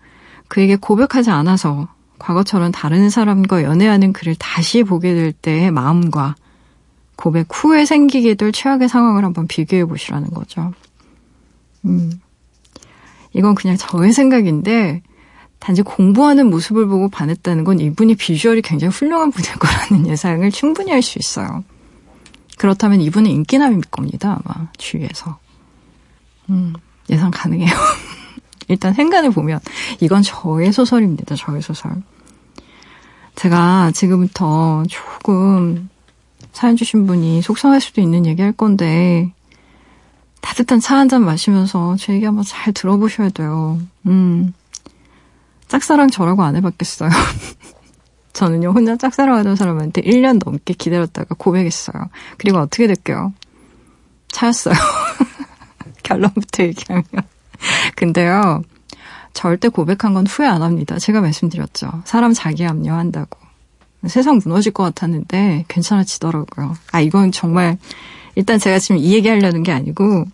그에게 0.47 0.77
고백하지 0.77 1.31
않아서 1.31 1.89
과거처럼 2.19 2.71
다른 2.71 3.09
사람과 3.09 3.63
연애하는 3.63 4.13
그를 4.13 4.35
다시 4.35 4.83
보게 4.83 5.15
될 5.15 5.33
때의 5.33 5.71
마음과 5.71 6.35
고백 7.17 7.47
후에 7.51 7.87
생기게 7.87 8.35
될 8.35 8.53
최악의 8.53 8.91
상황을 8.91 9.25
한번 9.25 9.49
비교해 9.49 9.87
보시라는 9.87 10.33
거죠. 10.33 10.75
음. 11.87 12.21
이건 13.33 13.55
그냥 13.55 13.79
저의 13.79 14.13
생각인데, 14.13 15.01
단지 15.65 15.81
공부하는 15.81 16.51
모습을 16.51 16.87
보고 16.87 17.09
반했다는 17.09 17.65
건 17.65 17.81
이분이 17.81 18.17
비주얼이 18.17 18.61
굉장히 18.61 18.93
훌륭한 18.93 19.31
분일 19.31 19.55
거라는 19.55 20.07
예상을 20.13 20.51
충분히 20.51 20.91
할 20.91 21.01
수 21.01 21.19
있어요. 21.19 21.65
그렇다면 22.59 23.01
이분은 23.01 23.31
인기남일 23.31 23.81
겁니다, 23.91 24.39
아마, 24.45 24.69
주위에서. 24.77 25.39
음, 26.51 26.75
예상 27.09 27.31
가능해요. 27.31 27.75
일단 28.69 28.93
생간을 28.93 29.31
보면 29.31 29.59
이건 30.01 30.21
저의 30.23 30.71
소설입니다. 30.71 31.35
저의 31.35 31.63
소설. 31.63 31.93
제가 33.35 33.91
지금부터 33.93 34.85
조금 34.89 35.89
사연 36.53 36.77
주신 36.77 37.07
분이 37.07 37.41
속상할 37.41 37.81
수도 37.81 38.03
있는 38.03 38.27
얘기 38.27 38.43
할 38.43 38.53
건데 38.53 39.33
따뜻한 40.43 40.79
차 40.81 40.97
한 40.97 41.09
잔 41.09 41.25
마시면서 41.25 41.97
제 41.97 42.13
얘기 42.13 42.27
한번 42.27 42.45
잘 42.45 42.75
들어보셔야 42.75 43.31
돼요. 43.31 43.81
음. 44.07 44.53
짝사랑 45.69 46.11
저라고 46.11 46.43
안 46.43 46.57
해봤겠어요. 46.57 47.11
저는요, 48.33 48.71
혼자 48.71 48.97
짝사랑하던 48.97 49.57
사람한테 49.57 50.03
1년 50.03 50.41
넘게 50.45 50.75
기다렸다가 50.75 51.35
고백했어요. 51.39 52.11
그리고 52.37 52.59
어떻게 52.59 52.87
됐게요? 52.87 53.33
차였어요. 54.29 54.75
결론부터 56.03 56.65
얘기하면. 56.65 57.05
근데요, 57.95 58.63
절대 59.33 59.69
고백한 59.69 60.15
건 60.15 60.27
후회 60.27 60.47
안 60.47 60.63
합니다. 60.63 60.99
제가 60.99 61.21
말씀드렸죠. 61.21 62.03
사람 62.05 62.33
자기 62.33 62.65
합리화한다고. 62.65 63.39
세상 64.07 64.41
무너질 64.43 64.73
것 64.73 64.83
같았는데 64.83 65.65
괜찮아지더라고요. 65.69 66.77
아, 66.93 67.01
이건 67.01 67.33
정말, 67.33 67.79
일단 68.35 68.59
제가 68.59 68.79
지금 68.79 68.99
이 68.99 69.15
얘기 69.15 69.29
하려는 69.29 69.63
게 69.63 69.73
아니고, 69.73 70.27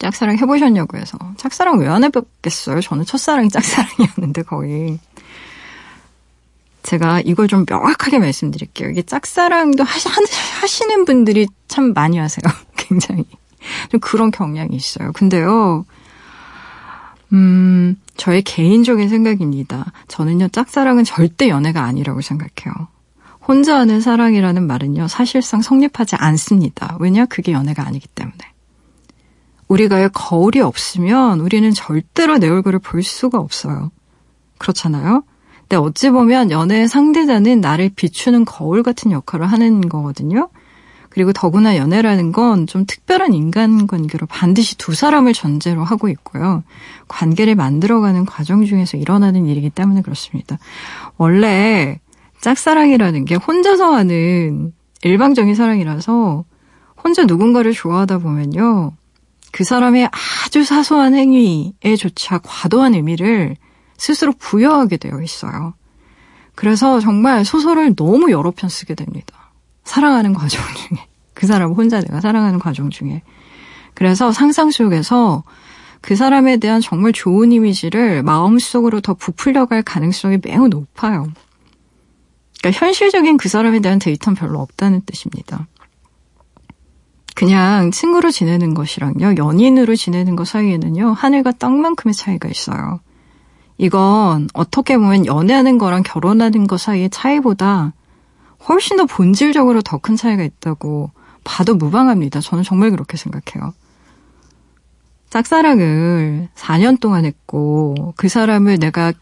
짝사랑 0.00 0.38
해보셨냐고 0.38 0.98
해서. 0.98 1.18
짝사랑 1.36 1.78
왜 1.78 1.86
안 1.86 2.02
해봤겠어요? 2.04 2.80
저는 2.80 3.04
첫사랑이 3.04 3.48
짝사랑이었는데 3.50 4.42
거의. 4.42 4.98
제가 6.82 7.20
이걸 7.20 7.46
좀 7.46 7.64
명확하게 7.68 8.18
말씀드릴게요. 8.18 8.88
이게 8.90 9.02
짝사랑도 9.02 9.84
하시, 9.84 10.08
하시는 10.60 11.04
분들이 11.04 11.46
참 11.68 11.92
많이 11.92 12.16
하세요. 12.18 12.42
굉장히. 12.76 13.24
좀 13.90 14.00
그런 14.00 14.30
경향이 14.30 14.74
있어요. 14.74 15.12
근데요, 15.12 15.84
음, 17.34 18.00
저의 18.16 18.42
개인적인 18.42 19.08
생각입니다. 19.10 19.92
저는요, 20.08 20.48
짝사랑은 20.48 21.04
절대 21.04 21.48
연애가 21.50 21.82
아니라고 21.84 22.22
생각해요. 22.22 22.88
혼자 23.46 23.76
하는 23.78 24.00
사랑이라는 24.00 24.66
말은요, 24.66 25.08
사실상 25.08 25.60
성립하지 25.60 26.16
않습니다. 26.16 26.96
왜냐? 27.00 27.26
그게 27.26 27.52
연애가 27.52 27.86
아니기 27.86 28.08
때문에. 28.08 28.38
우리가의 29.70 30.10
거울이 30.12 30.60
없으면 30.60 31.40
우리는 31.40 31.70
절대로 31.72 32.38
내 32.38 32.48
얼굴을 32.48 32.80
볼 32.80 33.02
수가 33.02 33.38
없어요. 33.38 33.90
그렇잖아요? 34.58 35.22
근데 35.60 35.76
어찌 35.76 36.10
보면 36.10 36.50
연애의 36.50 36.88
상대자는 36.88 37.60
나를 37.60 37.90
비추는 37.94 38.44
거울 38.44 38.82
같은 38.82 39.12
역할을 39.12 39.46
하는 39.46 39.80
거거든요. 39.80 40.48
그리고 41.08 41.32
더구나 41.32 41.76
연애라는 41.76 42.32
건 42.32 42.66
좀 42.66 42.84
특별한 42.86 43.32
인간관계로 43.32 44.26
반드시 44.26 44.76
두 44.76 44.94
사람을 44.94 45.32
전제로 45.32 45.84
하고 45.84 46.08
있고요. 46.08 46.64
관계를 47.08 47.54
만들어가는 47.54 48.26
과정 48.26 48.64
중에서 48.64 48.96
일어나는 48.96 49.46
일이기 49.46 49.70
때문에 49.70 50.02
그렇습니다. 50.02 50.58
원래 51.16 52.00
짝사랑이라는 52.40 53.24
게 53.24 53.36
혼자서 53.36 53.92
하는 53.92 54.72
일방적인 55.02 55.54
사랑이라서 55.54 56.44
혼자 57.02 57.24
누군가를 57.24 57.72
좋아하다 57.72 58.18
보면요. 58.18 58.92
그 59.52 59.64
사람의 59.64 60.08
아주 60.44 60.64
사소한 60.64 61.14
행위에조차 61.14 62.38
과도한 62.38 62.94
의미를 62.94 63.56
스스로 63.96 64.32
부여하게 64.38 64.96
되어 64.96 65.20
있어요. 65.22 65.74
그래서 66.54 67.00
정말 67.00 67.44
소설을 67.44 67.94
너무 67.96 68.30
여러 68.30 68.50
편 68.50 68.70
쓰게 68.70 68.94
됩니다. 68.94 69.52
사랑하는 69.84 70.34
과정 70.34 70.62
중에. 70.74 71.06
그 71.34 71.46
사람 71.46 71.72
혼자 71.72 72.00
내가 72.00 72.20
사랑하는 72.20 72.58
과정 72.58 72.90
중에. 72.90 73.22
그래서 73.94 74.32
상상 74.32 74.70
속에서 74.70 75.42
그 76.00 76.16
사람에 76.16 76.56
대한 76.58 76.80
정말 76.80 77.12
좋은 77.12 77.52
이미지를 77.52 78.22
마음속으로 78.22 79.00
더 79.00 79.14
부풀려갈 79.14 79.82
가능성이 79.82 80.38
매우 80.42 80.68
높아요. 80.68 81.26
그러니까 82.60 82.78
현실적인 82.78 83.36
그 83.36 83.48
사람에 83.48 83.80
대한 83.80 83.98
데이터는 83.98 84.36
별로 84.36 84.60
없다는 84.60 85.02
뜻입니다. 85.06 85.66
그냥 87.40 87.90
친구로 87.90 88.30
지내는 88.30 88.74
것이랑요, 88.74 89.36
연인으로 89.38 89.96
지내는 89.96 90.36
것 90.36 90.46
사이에는요, 90.46 91.12
하늘과 91.14 91.52
땅만큼의 91.52 92.12
차이가 92.12 92.50
있어요. 92.50 93.00
이건 93.78 94.50
어떻게 94.52 94.98
보면 94.98 95.24
연애하는 95.24 95.78
거랑 95.78 96.02
결혼하는 96.02 96.66
것 96.66 96.78
사이의 96.78 97.08
차이보다 97.08 97.94
훨씬 98.68 98.98
더 98.98 99.06
본질적으로 99.06 99.80
더 99.80 99.96
큰 99.96 100.16
차이가 100.16 100.42
있다고 100.42 101.12
봐도 101.42 101.74
무방합니다. 101.74 102.40
저는 102.40 102.62
정말 102.62 102.90
그렇게 102.90 103.16
생각해요. 103.16 103.72
짝사랑을 105.30 106.50
4년 106.54 107.00
동안 107.00 107.24
했고 107.24 108.12
그 108.18 108.28
사람을 108.28 108.78
내가 108.78 109.14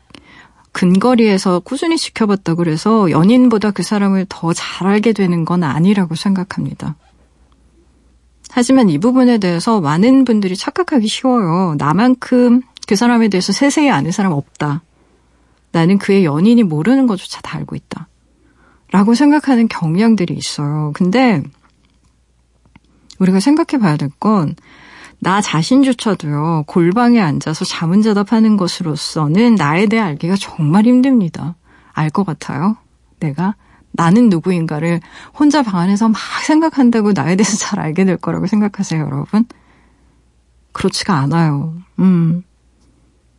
근거리에서 0.73 1.61
꾸준히 1.61 1.97
지켜봤다고 1.97 2.65
그래서 2.65 3.13
연인보다 3.13 3.71
그 3.71 3.85
사람을 3.85 4.27
더 4.29 4.53
잘 4.53 4.89
알게 4.89 5.13
되는 5.13 5.45
건 5.45 5.63
아니라고 5.63 6.17
생각합니다. 6.17 6.97
하지만 8.51 8.89
이 8.89 8.99
부분에 8.99 9.39
대해서 9.39 9.81
많은 9.81 10.25
분들이 10.25 10.57
착각하기 10.57 11.07
쉬워요. 11.07 11.75
나만큼 11.79 12.63
그 12.87 12.97
사람에 12.97 13.29
대해서 13.29 13.53
세세히 13.53 13.91
아는 13.91 14.11
사람 14.11 14.33
없다. 14.33 14.83
나는 15.73 15.99
그의 15.99 16.25
연인이 16.25 16.63
모르는 16.63 17.07
것조차 17.07 17.41
다 17.43 17.59
알고 17.59 17.77
있다. 17.77 18.09
라고 18.91 19.15
생각하는 19.15 19.69
경향들이 19.69 20.35
있어요. 20.35 20.93
근데 20.95 21.43
우리가 23.19 23.41
생각해 23.41 23.81
봐야 23.81 23.97
될 23.97 24.11
건 24.19 24.55
나 25.21 25.41
자신조차도요, 25.41 26.65
골방에 26.67 27.21
앉아서 27.21 27.65
자문자답하는 27.65 28.57
것으로서는 28.57 29.57
나에 29.57 29.87
대해 29.87 30.01
알기가 30.01 30.37
정말 30.39 30.85
힘듭니다. 30.87 31.57
알 31.93 32.11
것 32.11 32.25
같아요. 32.25 32.77
내가 33.19 33.57
나는 33.99 34.29
누구인가를 34.29 35.01
혼자 35.37 35.63
방 35.63 35.81
안에서 35.81 36.09
막 36.09 36.19
생각한다고 36.45 37.13
나에 37.13 37.35
대해서 37.35 37.57
잘 37.59 37.81
알게 37.81 38.05
될 38.05 38.17
거라고 38.17 38.47
생각하세요, 38.47 39.03
여러분? 39.03 39.45
그렇지가 40.73 41.15
않아요. 41.15 41.75
음. 41.99 42.45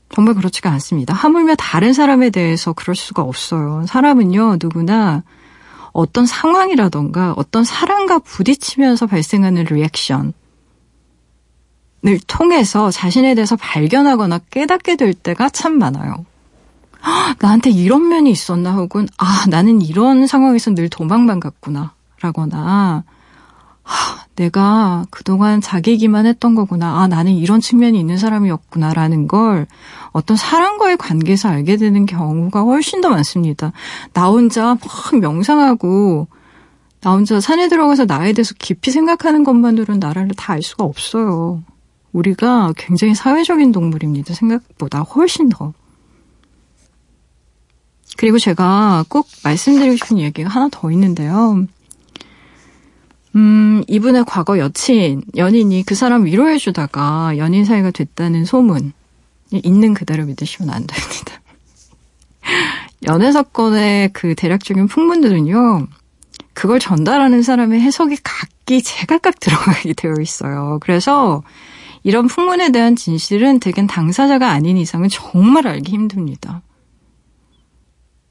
정말 0.10 0.34
그렇지가 0.34 0.70
않습니다. 0.72 1.14
하물며 1.14 1.56
다른 1.56 1.94
사람에 1.94 2.30
대해서 2.30 2.74
그럴 2.74 2.96
수가 2.96 3.22
없어요. 3.22 3.86
사람은요, 3.88 4.58
누구나 4.62 5.24
어떤 5.94 6.26
상황이라던가 6.26 7.36
어떤 7.38 7.64
사람과 7.64 8.20
부딪히면서 8.20 9.06
발생하는 9.08 9.64
리액션을 9.64 10.34
통해서 12.28 12.92
자신에 12.92 13.34
대해서 13.36 13.56
발견하거나 13.56 14.40
깨닫게 14.50 14.98
될 14.98 15.14
때가 15.14 15.50
참 15.50 15.78
많아요. 15.78 16.26
나한테 17.40 17.70
이런 17.70 18.10
면이 18.10 18.30
있었나 18.32 18.74
혹은 18.74 19.08
아 19.18 19.46
나는 19.50 19.82
이런 19.82 20.28
상황에서 20.28 20.74
늘 20.74 20.90
도망만 20.90 21.40
갔구나 21.40 21.94
라거나 22.22 23.04
아, 23.84 24.26
내가 24.36 25.06
그동안 25.10 25.62
자기기만 25.62 26.26
했던 26.26 26.56
거구나 26.56 27.02
아 27.02 27.08
나는 27.08 27.32
이런 27.34 27.60
측면이 27.62 28.00
있는 28.00 28.18
사람이었구나라는 28.18 29.28
걸 29.28 29.68
어떤 30.12 30.38
사람과의 30.38 30.98
관계에서 30.98 31.50
알게 31.50 31.78
되는 31.78 32.06
경우가 32.06 32.62
훨씬 32.62 33.02
더 33.02 33.10
많습니다. 33.10 33.72
나 34.14 34.28
혼자 34.28 34.76
막 34.76 34.80
명상하고 35.20 36.28
나 37.02 37.12
혼자 37.14 37.40
산에 37.40 37.70
들어가서 37.70 38.06
나에 38.06 38.34
대해서 38.34 38.54
깊이 38.60 38.92
생각하는 38.92 39.44
것만으로는 39.44 40.00
나를 40.00 40.28
다 40.36 40.54
알 40.54 40.62
수가 40.62 40.84
없어요. 40.84 41.64
우리가 42.12 42.74
굉장히 42.76 43.16
사회적인 43.16 43.72
동물입니다. 43.72 44.34
생각보다 44.34 45.02
훨씬 45.02 45.48
더. 45.50 45.74
그리고 48.20 48.38
제가 48.38 49.06
꼭 49.08 49.30
말씀드리고 49.46 49.96
싶은 49.96 50.20
얘기가 50.20 50.50
하나 50.50 50.68
더 50.70 50.92
있는데요. 50.92 51.66
음, 53.38 53.82
이분의 53.88 54.26
과거 54.28 54.60
여친, 54.60 55.24
연인이 55.38 55.84
그 55.86 55.96
사람 55.96 56.26
위로해주다가 56.26 57.38
연인 57.38 57.64
사이가 57.64 57.92
됐다는 57.92 58.44
소문. 58.44 58.92
있는 59.54 59.94
그대로 59.94 60.26
믿으시면 60.26 60.70
안 60.70 60.86
됩니다. 60.86 61.42
연애 63.08 63.32
사건의 63.32 64.10
그 64.12 64.36
대략적인 64.36 64.88
풍문들은요, 64.88 65.88
그걸 66.52 66.82
전달하는 66.82 67.42
사람의 67.42 67.80
해석이 67.80 68.18
각기 68.22 68.84
제각각 68.84 69.40
들어가게 69.40 69.94
되어 69.94 70.16
있어요. 70.20 70.80
그래서 70.82 71.42
이런 72.04 72.28
풍문에 72.28 72.74
대한 72.74 72.98
진실은 72.98 73.62
대개 73.62 73.88
당사자가 73.88 74.50
아닌 74.50 74.76
이상은 74.76 75.08
정말 75.08 75.68
알기 75.68 75.94
힘듭니다. 75.94 76.64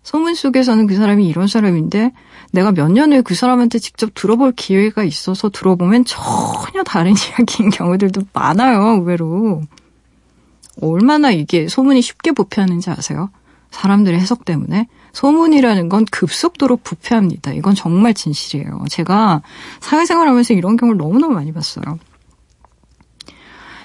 소문 0.08 0.34
속에서는 0.34 0.86
그 0.86 0.96
사람이 0.96 1.28
이런 1.28 1.48
사람인데 1.48 2.12
내가 2.52 2.72
몇 2.72 2.88
년 2.88 3.12
후에 3.12 3.20
그 3.20 3.34
사람한테 3.34 3.78
직접 3.78 4.14
들어볼 4.14 4.52
기회가 4.52 5.04
있어서 5.04 5.50
들어보면 5.50 6.06
전혀 6.06 6.82
다른 6.82 7.12
이야기인 7.38 7.68
경우들도 7.68 8.22
많아요, 8.32 9.00
의외로. 9.00 9.60
얼마나 10.80 11.30
이게 11.30 11.68
소문이 11.68 12.00
쉽게 12.00 12.32
부패하는지 12.32 12.88
아세요? 12.88 13.28
사람들의 13.70 14.18
해석 14.18 14.46
때문에. 14.46 14.88
소문이라는 15.12 15.90
건 15.90 16.06
급속도로 16.10 16.78
부패합니다. 16.78 17.52
이건 17.52 17.74
정말 17.74 18.14
진실이에요. 18.14 18.86
제가 18.88 19.42
사회생활 19.80 20.26
하면서 20.26 20.54
이런 20.54 20.78
경우를 20.78 20.96
너무너무 20.96 21.34
많이 21.34 21.52
봤어요. 21.52 21.98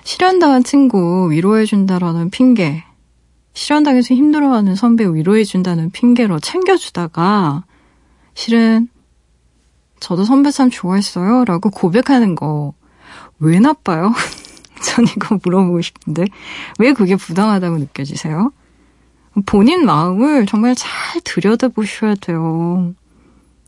실현당한 0.05 0.63
친구 0.63 1.29
위로해준다라는 1.31 2.29
핑계, 2.29 2.85
실현당해서 3.53 4.15
힘들어하는 4.15 4.75
선배 4.75 5.05
위로해준다는 5.05 5.91
핑계로 5.91 6.39
챙겨주다가, 6.39 7.63
실은, 8.33 8.89
저도 9.99 10.23
선배 10.23 10.51
참 10.51 10.69
좋아했어요. 10.69 11.45
라고 11.45 11.69
고백하는 11.69 12.35
거, 12.35 12.73
왜 13.39 13.59
나빠요? 13.59 14.11
전 14.83 15.05
이거 15.05 15.39
물어보고 15.43 15.81
싶은데 15.81 16.25
왜 16.77 16.93
그게 16.93 17.15
부당하다고 17.15 17.77
느껴지세요? 17.77 18.51
본인 19.45 19.85
마음을 19.85 20.45
정말 20.45 20.75
잘 20.75 21.21
들여다보셔야 21.23 22.15
돼요. 22.15 22.93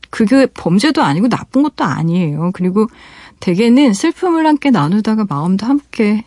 그게 0.10 0.45
범죄도 0.45 1.02
아니고 1.02 1.28
나쁜 1.30 1.63
것도 1.63 1.84
아니에요. 1.84 2.52
그리고 2.54 2.88
대개는 3.39 3.93
슬픔을 3.93 4.45
함께 4.45 4.69
나누다가 4.69 5.26
마음도 5.28 5.65
함께 5.65 6.26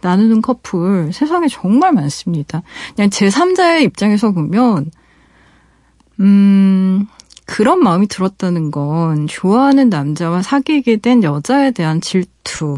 나누는 0.00 0.42
커플 0.42 1.12
세상에 1.12 1.48
정말 1.48 1.92
많습니다. 1.92 2.62
그냥 2.94 3.10
제3자의 3.10 3.82
입장에서 3.82 4.32
보면 4.32 4.90
음 6.20 7.06
그런 7.46 7.82
마음이 7.82 8.06
들었다는 8.06 8.70
건 8.70 9.26
좋아하는 9.26 9.88
남자와 9.88 10.42
사귀게 10.42 10.98
된 10.98 11.22
여자에 11.22 11.72
대한 11.72 12.00
질투 12.00 12.76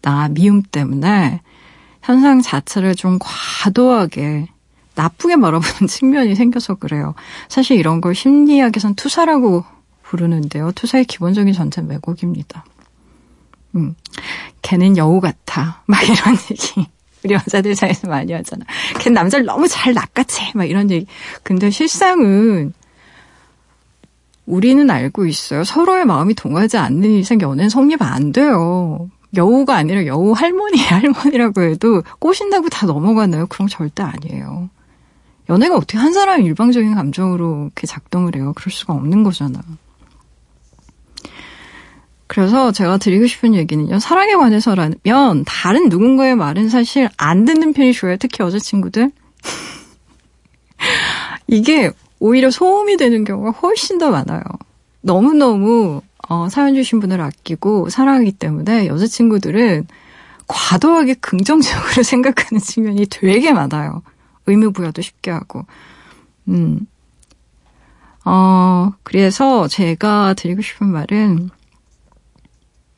나 0.00 0.28
미움 0.28 0.62
때문에 0.62 1.40
현상 2.02 2.40
자체를 2.40 2.94
좀 2.94 3.18
과도하게 3.20 4.48
나쁘게 4.94 5.36
말아보는 5.36 5.86
측면이 5.88 6.34
생겨서 6.34 6.76
그래요. 6.76 7.14
사실 7.48 7.78
이런 7.78 8.00
걸 8.00 8.14
심리학에선 8.14 8.94
투사라고 8.94 9.64
부르는데요. 10.02 10.72
투사의 10.72 11.04
기본적인 11.04 11.52
전체는 11.52 11.90
왜곡입니다. 11.90 12.64
음, 13.76 13.94
걔는 14.62 14.96
여우 14.96 15.20
같아. 15.20 15.82
막 15.86 16.02
이런 16.02 16.36
얘기. 16.50 16.86
우리 17.24 17.34
여자들 17.34 17.74
사이에서 17.74 18.08
많이 18.08 18.32
하잖아. 18.32 18.64
걔는 19.00 19.14
남자를 19.14 19.44
너무 19.46 19.66
잘 19.68 19.92
낚아채. 19.94 20.52
막 20.54 20.64
이런 20.64 20.90
얘기. 20.90 21.06
근데 21.42 21.70
실상은 21.70 22.72
우리는 24.46 24.88
알고 24.88 25.26
있어요. 25.26 25.62
서로의 25.64 26.06
마음이 26.06 26.34
동하지 26.34 26.78
않는 26.78 27.10
이상 27.10 27.40
연애는 27.40 27.68
성립 27.68 28.00
안 28.02 28.32
돼요. 28.32 29.10
여우가 29.36 29.76
아니라 29.76 30.06
여우 30.06 30.32
할머니, 30.32 30.78
할머니라고 30.80 31.62
해도 31.62 32.02
꼬신다고 32.18 32.70
다 32.70 32.86
넘어가나요? 32.86 33.46
그럼 33.46 33.68
절대 33.68 34.02
아니에요. 34.02 34.70
연애가 35.50 35.76
어떻게 35.76 35.98
한 35.98 36.12
사람의 36.12 36.46
일방적인 36.46 36.94
감정으로 36.94 37.64
이렇게 37.64 37.86
작동을 37.86 38.36
해요? 38.36 38.52
그럴 38.54 38.72
수가 38.72 38.94
없는 38.94 39.22
거잖아. 39.22 39.60
그래서 42.28 42.72
제가 42.72 42.98
드리고 42.98 43.26
싶은 43.26 43.54
얘기는요. 43.54 43.98
사랑에 43.98 44.34
관해서라면 44.34 45.44
다른 45.46 45.88
누군가의 45.88 46.36
말은 46.36 46.68
사실 46.68 47.08
안 47.16 47.46
듣는 47.46 47.72
편이 47.72 47.94
좋아요. 47.94 48.16
특히 48.18 48.44
여자친구들. 48.44 49.10
이게 51.48 51.90
오히려 52.20 52.50
소음이 52.50 52.98
되는 52.98 53.24
경우가 53.24 53.50
훨씬 53.50 53.98
더 53.98 54.10
많아요. 54.10 54.42
너무너무 55.00 56.02
어, 56.28 56.48
사연 56.50 56.74
주신 56.74 57.00
분을 57.00 57.20
아끼고 57.20 57.88
사랑하기 57.88 58.32
때문에 58.32 58.86
여자친구들은 58.86 59.86
과도하게 60.46 61.14
긍정적으로 61.14 62.02
생각하는 62.04 62.60
측면이 62.60 63.06
되게 63.06 63.52
많아요. 63.52 64.02
의무부여도 64.46 65.00
쉽게 65.00 65.30
하고. 65.30 65.64
음. 66.48 66.86
어, 68.24 68.92
그래서 69.02 69.68
제가 69.68 70.34
드리고 70.34 70.60
싶은 70.60 70.88
말은, 70.88 71.50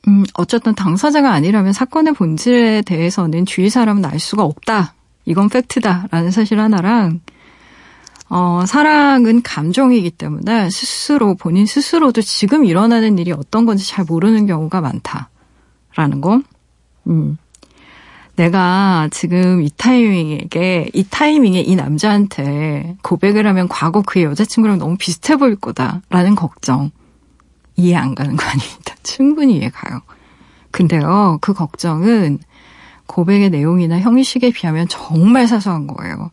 음, 0.08 0.24
어쨌든 0.34 0.74
당사자가 0.74 1.32
아니라면 1.32 1.72
사건의 1.72 2.14
본질에 2.14 2.82
대해서는 2.82 3.46
주위 3.46 3.68
사람은 3.68 4.04
알 4.04 4.18
수가 4.18 4.44
없다. 4.44 4.94
이건 5.26 5.48
팩트다. 5.48 6.08
라는 6.10 6.30
사실 6.30 6.58
하나랑, 6.58 7.20
어, 8.28 8.64
사랑은 8.66 9.42
감정이기 9.42 10.10
때문에 10.12 10.70
스스로, 10.70 11.34
본인 11.34 11.66
스스로도 11.66 12.22
지금 12.22 12.64
일어나는 12.64 13.18
일이 13.18 13.32
어떤 13.32 13.66
건지 13.66 13.86
잘 13.86 14.04
모르는 14.04 14.46
경우가 14.46 14.80
많다. 14.80 15.28
라는 15.96 16.20
거. 16.20 16.40
음. 17.08 17.36
내가 18.36 19.08
지금 19.10 19.60
이 19.60 19.70
타이밍에, 19.76 20.88
이 20.94 21.04
타이밍에 21.10 21.60
이 21.60 21.76
남자한테 21.76 22.96
고백을 23.02 23.46
하면 23.46 23.68
과거 23.68 24.00
그의 24.00 24.24
여자친구랑 24.24 24.78
너무 24.78 24.96
비슷해 24.96 25.36
보일 25.36 25.56
거다. 25.56 26.00
라는 26.08 26.34
걱정. 26.34 26.90
이해 27.76 27.96
안 27.96 28.14
가는 28.14 28.36
거 28.36 28.46
아닙니다. 28.46 28.94
충분히 29.02 29.56
이해 29.58 29.70
가요. 29.70 30.00
근데요, 30.70 31.38
그 31.40 31.52
걱정은 31.52 32.38
고백의 33.06 33.50
내용이나 33.50 33.98
형식에 34.00 34.50
비하면 34.50 34.86
정말 34.88 35.48
사소한 35.48 35.86
거예요. 35.86 36.30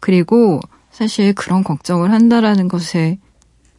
그리고 0.00 0.60
사실 0.90 1.32
그런 1.32 1.64
걱정을 1.64 2.12
한다라는 2.12 2.68
것에 2.68 3.18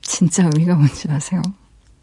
진짜 0.01 0.49
의미가 0.53 0.75
뭔지 0.75 1.09
아세요? 1.09 1.41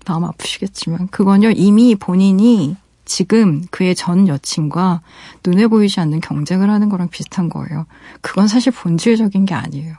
마음 0.07 0.25
아프시겠지만 0.25 1.09
그건요 1.09 1.51
이미 1.51 1.95
본인이 1.95 2.77
지금 3.05 3.67
그의 3.71 3.95
전 3.95 4.29
여친과 4.29 5.03
눈에 5.45 5.67
보이지 5.67 6.01
않는 6.01 6.21
경쟁을 6.21 6.71
하는 6.71 6.89
거랑 6.89 7.09
비슷한 7.09 7.49
거예요. 7.49 7.87
그건 8.21 8.47
사실 8.47 8.73
본질적인 8.73 9.45
게 9.45 9.55
아니에요. 9.55 9.97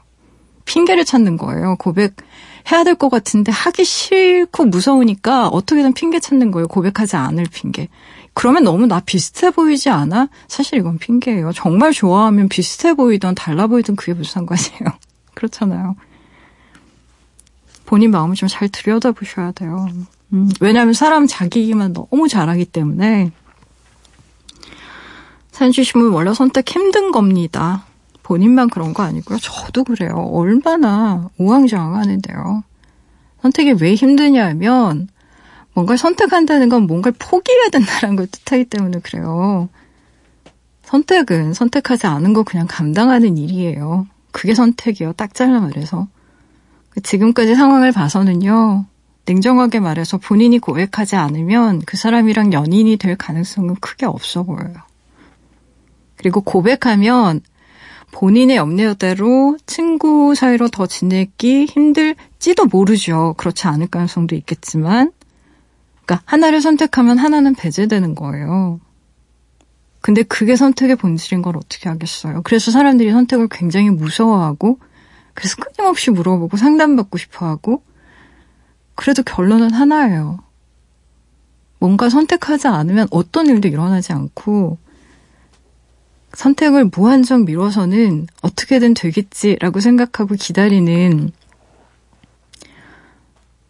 핑계를 0.64 1.04
찾는 1.04 1.36
거예요. 1.36 1.76
고백 1.78 2.14
해야 2.70 2.84
될 2.84 2.94
것 2.94 3.08
같은데 3.08 3.50
하기 3.50 3.84
싫고 3.84 4.66
무서우니까 4.66 5.48
어떻게든 5.48 5.94
핑계 5.94 6.20
찾는 6.20 6.50
거예요. 6.52 6.68
고백하지 6.68 7.16
않을 7.16 7.46
핑계. 7.52 7.88
그러면 8.34 8.64
너무 8.64 8.86
나 8.86 9.00
비슷해 9.00 9.50
보이지 9.50 9.90
않아? 9.90 10.28
사실 10.48 10.78
이건 10.78 10.98
핑계예요. 10.98 11.52
정말 11.52 11.92
좋아하면 11.92 12.48
비슷해 12.48 12.94
보이든 12.94 13.34
달라 13.34 13.66
보이든 13.66 13.96
그게 13.96 14.14
무슨 14.14 14.32
상관이에요. 14.32 14.96
그렇잖아요. 15.34 15.96
본인 17.84 18.10
마음을 18.10 18.36
좀 18.36 18.48
잘 18.48 18.68
들여다보셔야 18.68 19.52
돼요. 19.52 19.86
음, 20.32 20.48
왜냐하면 20.60 20.94
사람 20.94 21.26
자기 21.26 21.60
얘기만 21.60 21.92
너무 21.92 22.26
잘하기 22.28 22.66
때문에 22.66 23.32
사연 25.50 25.72
주신 25.72 26.00
분 26.00 26.12
원래 26.12 26.32
선택 26.32 26.70
힘든 26.74 27.12
겁니다. 27.12 27.84
본인만 28.22 28.70
그런 28.70 28.94
거 28.94 29.02
아니고요. 29.02 29.38
저도 29.38 29.84
그래요. 29.84 30.14
얼마나 30.32 31.28
우왕좌왕 31.38 31.96
하는데요. 31.96 32.64
선택이 33.42 33.76
왜 33.80 33.94
힘드냐면 33.94 35.08
뭔가를 35.74 35.98
선택한다는 35.98 36.68
건 36.68 36.86
뭔가를 36.86 37.16
포기해야 37.18 37.68
된다는 37.70 38.16
걸 38.16 38.26
뜻하기 38.26 38.66
때문에 38.66 39.00
그래요. 39.00 39.68
선택은 40.84 41.54
선택하지 41.54 42.06
않은 42.06 42.32
거 42.34 42.42
그냥 42.42 42.66
감당하는 42.68 43.38
일이에요. 43.38 44.06
그게 44.30 44.54
선택이요. 44.54 45.14
딱 45.14 45.34
잘라 45.34 45.60
말해서. 45.60 46.08
지금까지 47.02 47.54
상황을 47.54 47.92
봐서는요. 47.92 48.86
냉정하게 49.24 49.80
말해서 49.80 50.18
본인이 50.18 50.58
고백하지 50.58 51.16
않으면 51.16 51.82
그 51.86 51.96
사람이랑 51.96 52.52
연인이 52.52 52.96
될 52.96 53.16
가능성은 53.16 53.76
크게 53.76 54.04
없어 54.04 54.42
보여요. 54.42 54.74
그리고 56.16 56.40
고백하면 56.40 57.40
본인의 58.12 58.56
염려대로 58.56 59.56
친구 59.66 60.34
사이로 60.34 60.68
더 60.68 60.86
지내기 60.86 61.64
힘들지도 61.64 62.66
모르죠. 62.66 63.34
그렇지 63.36 63.66
않을 63.66 63.88
가능성도 63.88 64.36
있겠지만 64.36 65.12
그러니까 66.04 66.22
하나를 66.26 66.60
선택하면 66.60 67.18
하나는 67.18 67.54
배제되는 67.54 68.14
거예요. 68.14 68.80
근데 70.00 70.22
그게 70.22 70.56
선택의 70.56 70.96
본질인 70.96 71.42
걸 71.42 71.56
어떻게 71.56 71.88
하겠어요. 71.88 72.42
그래서 72.42 72.70
사람들이 72.70 73.10
선택을 73.10 73.48
굉장히 73.50 73.90
무서워하고 73.90 74.78
그래서 75.34 75.56
끊임없이 75.56 76.10
물어보고 76.10 76.56
상담받고 76.56 77.18
싶어 77.18 77.46
하고 77.46 77.82
그래도 78.94 79.22
결론은 79.22 79.72
하나예요. 79.72 80.40
뭔가 81.78 82.10
선택하지 82.10 82.68
않으면 82.68 83.08
어떤 83.10 83.46
일도 83.46 83.68
일어나지 83.68 84.12
않고 84.12 84.78
선택을 86.34 86.90
무한정 86.94 87.44
미뤄서는 87.44 88.26
어떻게든 88.40 88.94
되겠지라고 88.94 89.80
생각하고 89.80 90.34
기다리는 90.34 91.30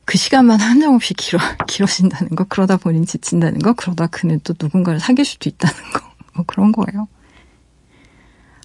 그 0.04 0.18
시간만 0.18 0.60
한정없이 0.60 1.14
길어, 1.14 1.38
길어진다는 1.66 2.34
거, 2.34 2.44
그러다 2.44 2.76
본인 2.76 3.06
지친다는 3.06 3.60
거, 3.60 3.72
그러다 3.72 4.08
그는 4.08 4.40
또 4.44 4.54
누군가를 4.60 5.00
사귈 5.00 5.24
수도 5.24 5.48
있다는 5.48 5.74
거, 5.92 6.00
뭐 6.34 6.44
그런 6.46 6.72
거예요. 6.72 7.08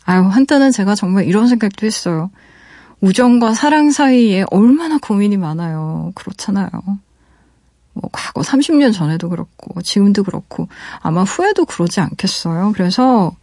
아유, 0.06 0.22
한때는 0.24 0.72
제가 0.72 0.96
정말 0.96 1.26
이런 1.26 1.48
생각도 1.48 1.86
했어요. 1.86 2.32
우정과 3.02 3.54
사랑 3.54 3.92
사이에 3.92 4.46
얼마나 4.50 4.98
고민이 4.98 5.38
많아요. 5.38 6.12
그렇잖아요. 6.16 6.70
뭐, 7.94 8.10
과거 8.12 8.42
30년 8.42 8.94
전에도 8.94 9.30
그렇고, 9.30 9.82
지금도 9.82 10.24
그렇고, 10.24 10.68
아마 11.00 11.24
후에도 11.24 11.66
그러지 11.66 12.00
않겠어요. 12.00 12.74
그래서, 12.74 13.36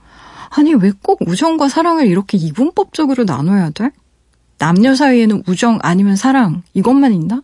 아니, 0.57 0.73
왜 0.75 0.93
꼭 1.03 1.21
우정과 1.27 1.69
사랑을 1.69 2.07
이렇게 2.07 2.39
이분법적으로 2.39 3.25
나눠야 3.25 3.71
돼? 3.71 3.91
남녀 4.59 4.95
사이에는 4.95 5.43
우정 5.47 5.79
아니면 5.83 6.17
사랑, 6.17 6.63
이것만 6.75 7.13
있나? 7.13 7.43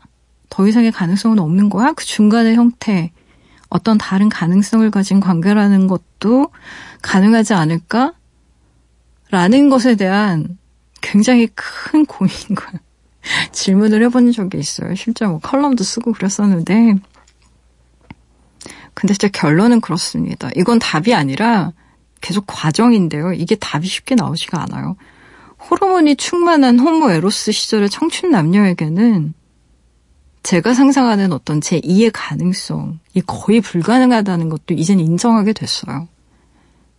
더 0.49 0.67
이상의 0.67 0.93
가능성은 0.93 1.39
없는 1.39 1.71
거야? 1.71 1.93
그 1.93 2.05
중간의 2.05 2.55
형태, 2.55 3.11
어떤 3.69 3.99
다른 3.99 4.29
가능성을 4.29 4.89
가진 4.91 5.21
관계라는 5.21 5.87
것도 5.87 6.49
가능하지 7.03 7.55
않을까? 7.55 8.15
라는 9.31 9.71
것에 9.71 9.95
대한 9.97 10.59
굉장히 11.01 11.49
큰 11.55 12.05
고민과 12.07 12.73
질문을 13.53 14.03
해본 14.05 14.33
적이 14.33 14.59
있어요. 14.59 14.95
실제 14.95 15.27
뭐 15.27 15.39
컬럼도 15.39 15.85
쓰고 15.85 16.13
그랬었는데. 16.13 16.95
근데 18.95 19.15
진짜 19.15 19.29
결론은 19.29 19.81
그렇습니다. 19.81 20.51
이건 20.57 20.79
답이 20.79 21.15
아니라 21.15 21.73
계속 22.21 22.45
과정인데요. 22.47 23.33
이게 23.33 23.55
답이 23.55 23.87
쉽게 23.87 24.15
나오지가 24.15 24.63
않아요. 24.63 24.97
호르몬이 25.71 26.17
충만한 26.17 26.79
호모 26.79 27.11
에로스 27.11 27.53
시절의 27.53 27.91
청춘 27.91 28.31
남녀에게는 28.31 29.35
제가 30.43 30.73
상상하는 30.73 31.33
어떤 31.33 31.61
제 31.61 31.81
2의 31.81 32.11
가능성이 32.13 32.99
거의 33.27 33.61
불가능하다는 33.61 34.49
것도 34.49 34.75
이젠 34.75 34.99
인정하게 34.99 35.53
됐어요. 35.53 36.09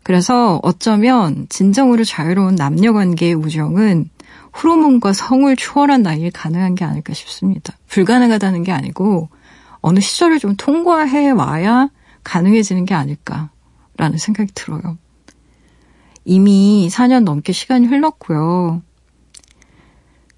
그래서 0.03 0.59
어쩌면 0.63 1.47
진정으로 1.49 2.03
자유로운 2.03 2.55
남녀 2.55 2.93
관계의 2.93 3.33
우정은 3.35 4.09
호르몬과 4.55 5.13
성을 5.13 5.55
초월한 5.55 6.01
나이에 6.01 6.29
가능한 6.31 6.75
게 6.75 6.85
아닐까 6.85 7.13
싶습니다. 7.13 7.77
불가능하다는 7.87 8.63
게 8.63 8.71
아니고 8.71 9.29
어느 9.81 9.99
시절을 9.99 10.39
좀 10.39 10.55
통과해 10.55 11.29
와야 11.31 11.89
가능해지는 12.23 12.85
게 12.85 12.93
아닐까라는 12.93 14.17
생각이 14.17 14.51
들어요. 14.53 14.97
이미 16.25 16.87
4년 16.91 17.23
넘게 17.23 17.51
시간이 17.51 17.87
흘렀고요. 17.87 18.81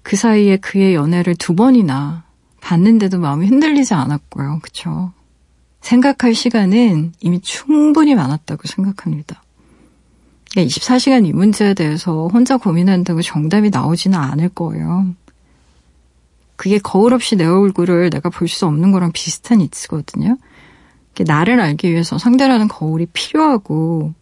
그 0.02 0.16
사이에 0.16 0.56
그의 0.58 0.94
연애를 0.94 1.34
두 1.34 1.54
번이나 1.54 2.24
봤는데도 2.60 3.18
마음이 3.18 3.46
흔들리지 3.46 3.94
않았고요. 3.94 4.60
그쵸? 4.62 5.12
생각할 5.80 6.34
시간은 6.34 7.12
이미 7.20 7.40
충분히 7.40 8.14
많았다고 8.14 8.66
생각합니다. 8.66 9.42
24시간 10.56 11.04
그러니까 11.04 11.28
이 11.28 11.32
문제에 11.32 11.74
대해서 11.74 12.28
혼자 12.32 12.56
고민한다고 12.56 13.22
정답이 13.22 13.70
나오지는 13.70 14.18
않을 14.18 14.50
거예요. 14.50 15.14
그게 16.56 16.78
거울 16.78 17.12
없이 17.12 17.36
내 17.36 17.44
얼굴을 17.44 18.10
내가 18.10 18.30
볼 18.30 18.48
수 18.48 18.66
없는 18.66 18.92
거랑 18.92 19.12
비슷한 19.12 19.60
이치거든요. 19.60 20.38
나를 21.18 21.60
알기 21.60 21.90
위해서 21.90 22.18
상대라는 22.18 22.68
거울이 22.68 23.06
필요하고 23.06 24.14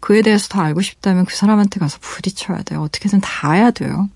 그에 0.00 0.22
대해서 0.22 0.48
더 0.48 0.60
알고 0.62 0.80
싶다면 0.80 1.26
그 1.26 1.36
사람한테 1.36 1.78
가서 1.78 1.98
부딪혀야 2.00 2.62
돼요. 2.62 2.82
어떻게든 2.82 3.20
닿아야 3.20 3.70
돼요. 3.70 4.08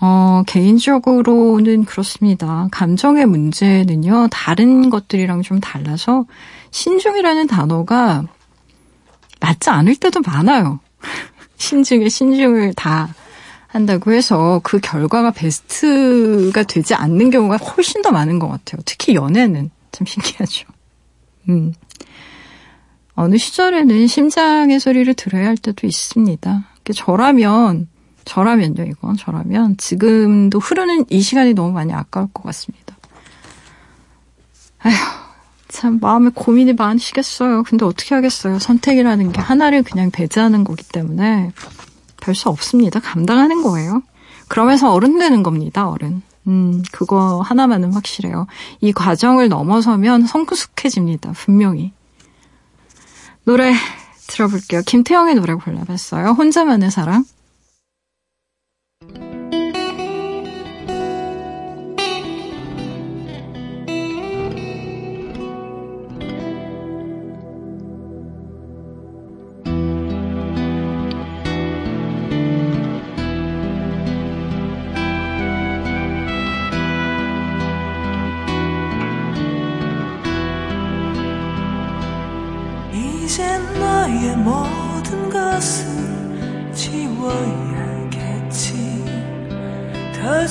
어, 0.00 0.42
개인적으로는 0.48 1.84
그렇습니다. 1.84 2.66
감정의 2.72 3.24
문제는요, 3.26 4.28
다른 4.32 4.90
것들이랑 4.90 5.42
좀 5.42 5.60
달라서 5.60 6.24
신중이라는 6.72 7.46
단어가 7.46 8.24
맞지 9.38 9.70
않을 9.70 9.94
때도 9.96 10.20
많아요. 10.20 10.80
신중에 11.56 12.08
신중을 12.08 12.74
다 12.74 13.14
한다고 13.68 14.12
해서 14.12 14.60
그 14.64 14.80
결과가 14.80 15.30
베스트가 15.30 16.64
되지 16.64 16.94
않는 16.94 17.30
경우가 17.30 17.56
훨씬 17.58 18.02
더 18.02 18.10
많은 18.10 18.40
것 18.40 18.48
같아요. 18.48 18.82
특히 18.84 19.14
연애는 19.14 19.70
참 19.92 20.06
신기하죠. 20.06 20.66
음. 21.48 21.72
어느 23.14 23.36
시절에는 23.36 24.06
심장의 24.06 24.80
소리를 24.80 25.12
들어야 25.14 25.46
할 25.48 25.56
때도 25.56 25.86
있습니다. 25.86 26.64
저라면, 26.94 27.88
저라면요, 28.24 28.84
이건. 28.84 29.16
저라면 29.16 29.76
지금도 29.76 30.58
흐르는 30.58 31.04
이 31.10 31.20
시간이 31.20 31.54
너무 31.54 31.72
많이 31.72 31.92
아까울 31.92 32.28
것 32.32 32.42
같습니다. 32.44 32.96
아휴, 34.82 34.94
참 35.68 35.98
마음에 36.00 36.30
고민이 36.34 36.72
많으시겠어요. 36.72 37.62
근데 37.64 37.84
어떻게 37.84 38.14
하겠어요. 38.14 38.58
선택이라는 38.58 39.32
게 39.32 39.40
하나를 39.40 39.82
그냥 39.82 40.10
배제하는 40.10 40.64
거기 40.64 40.82
때문에 40.84 41.52
별 42.20 42.34
수 42.34 42.48
없습니다. 42.48 43.00
감당하는 43.00 43.62
거예요. 43.62 44.02
그러면서 44.48 44.92
어른 44.92 45.18
되는 45.18 45.42
겁니다, 45.42 45.88
어른. 45.88 46.22
음, 46.46 46.82
그거 46.92 47.40
하나만은 47.40 47.92
확실해요. 47.92 48.46
이 48.80 48.92
과정을 48.92 49.48
넘어서면 49.48 50.26
성숙해집니다, 50.26 51.32
분명히. 51.32 51.92
노래 53.44 53.72
들어볼게요. 54.28 54.82
김태형의 54.86 55.34
노래 55.34 55.54
골라봤어요. 55.54 56.28
혼자만의 56.30 56.90
사랑. 56.90 57.24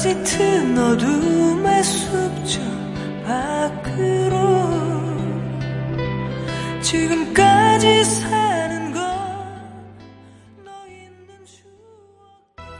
짙은 0.02 0.78
어둠의 0.78 1.84
숲저 1.84 2.60
밖으로 3.26 4.38
지금까지 6.82 8.04
사는 8.04 8.92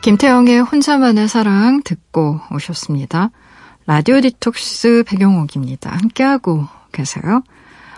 김태영의 0.02 0.62
혼자만의 0.62 1.28
사랑 1.28 1.84
듣고 1.84 2.40
오셨습니다. 2.52 3.30
라디오 3.86 4.20
디톡스 4.20 5.04
배경옥입니다. 5.06 5.92
함께하고 5.92 6.66
계세요. 6.92 7.44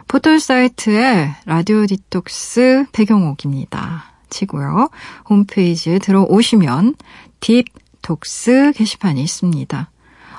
포털 0.07 0.39
사이트에 0.39 1.35
라디오 1.45 1.85
디톡스 1.85 2.85
배경옥입니다. 2.91 4.13
치고요. 4.29 4.89
홈페이지에 5.29 5.99
들어오시면 5.99 6.95
딥 7.39 7.65
독스 8.01 8.73
게시판이 8.75 9.21
있습니다. 9.23 9.89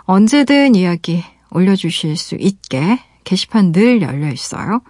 언제든 0.05 0.75
이야기 0.75 1.25
올려주실 1.51 2.17
수 2.17 2.37
있게 2.37 3.01
게시판 3.25 3.73
늘 3.73 4.03
열려 4.03 4.31
있어요. 4.31 4.81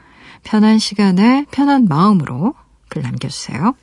편한 0.42 0.78
시간에 0.78 1.46
편한 1.50 1.86
마음으로 1.86 2.54
글 2.88 3.02
남겨주세요. 3.02 3.74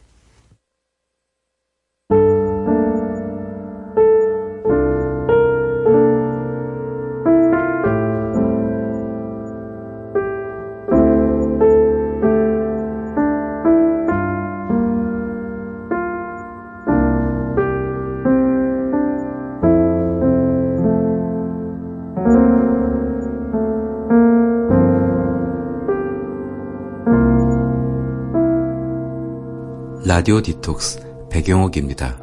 라디오 30.21 30.39
디톡스 30.39 31.29
배경옥입니다. 31.31 32.19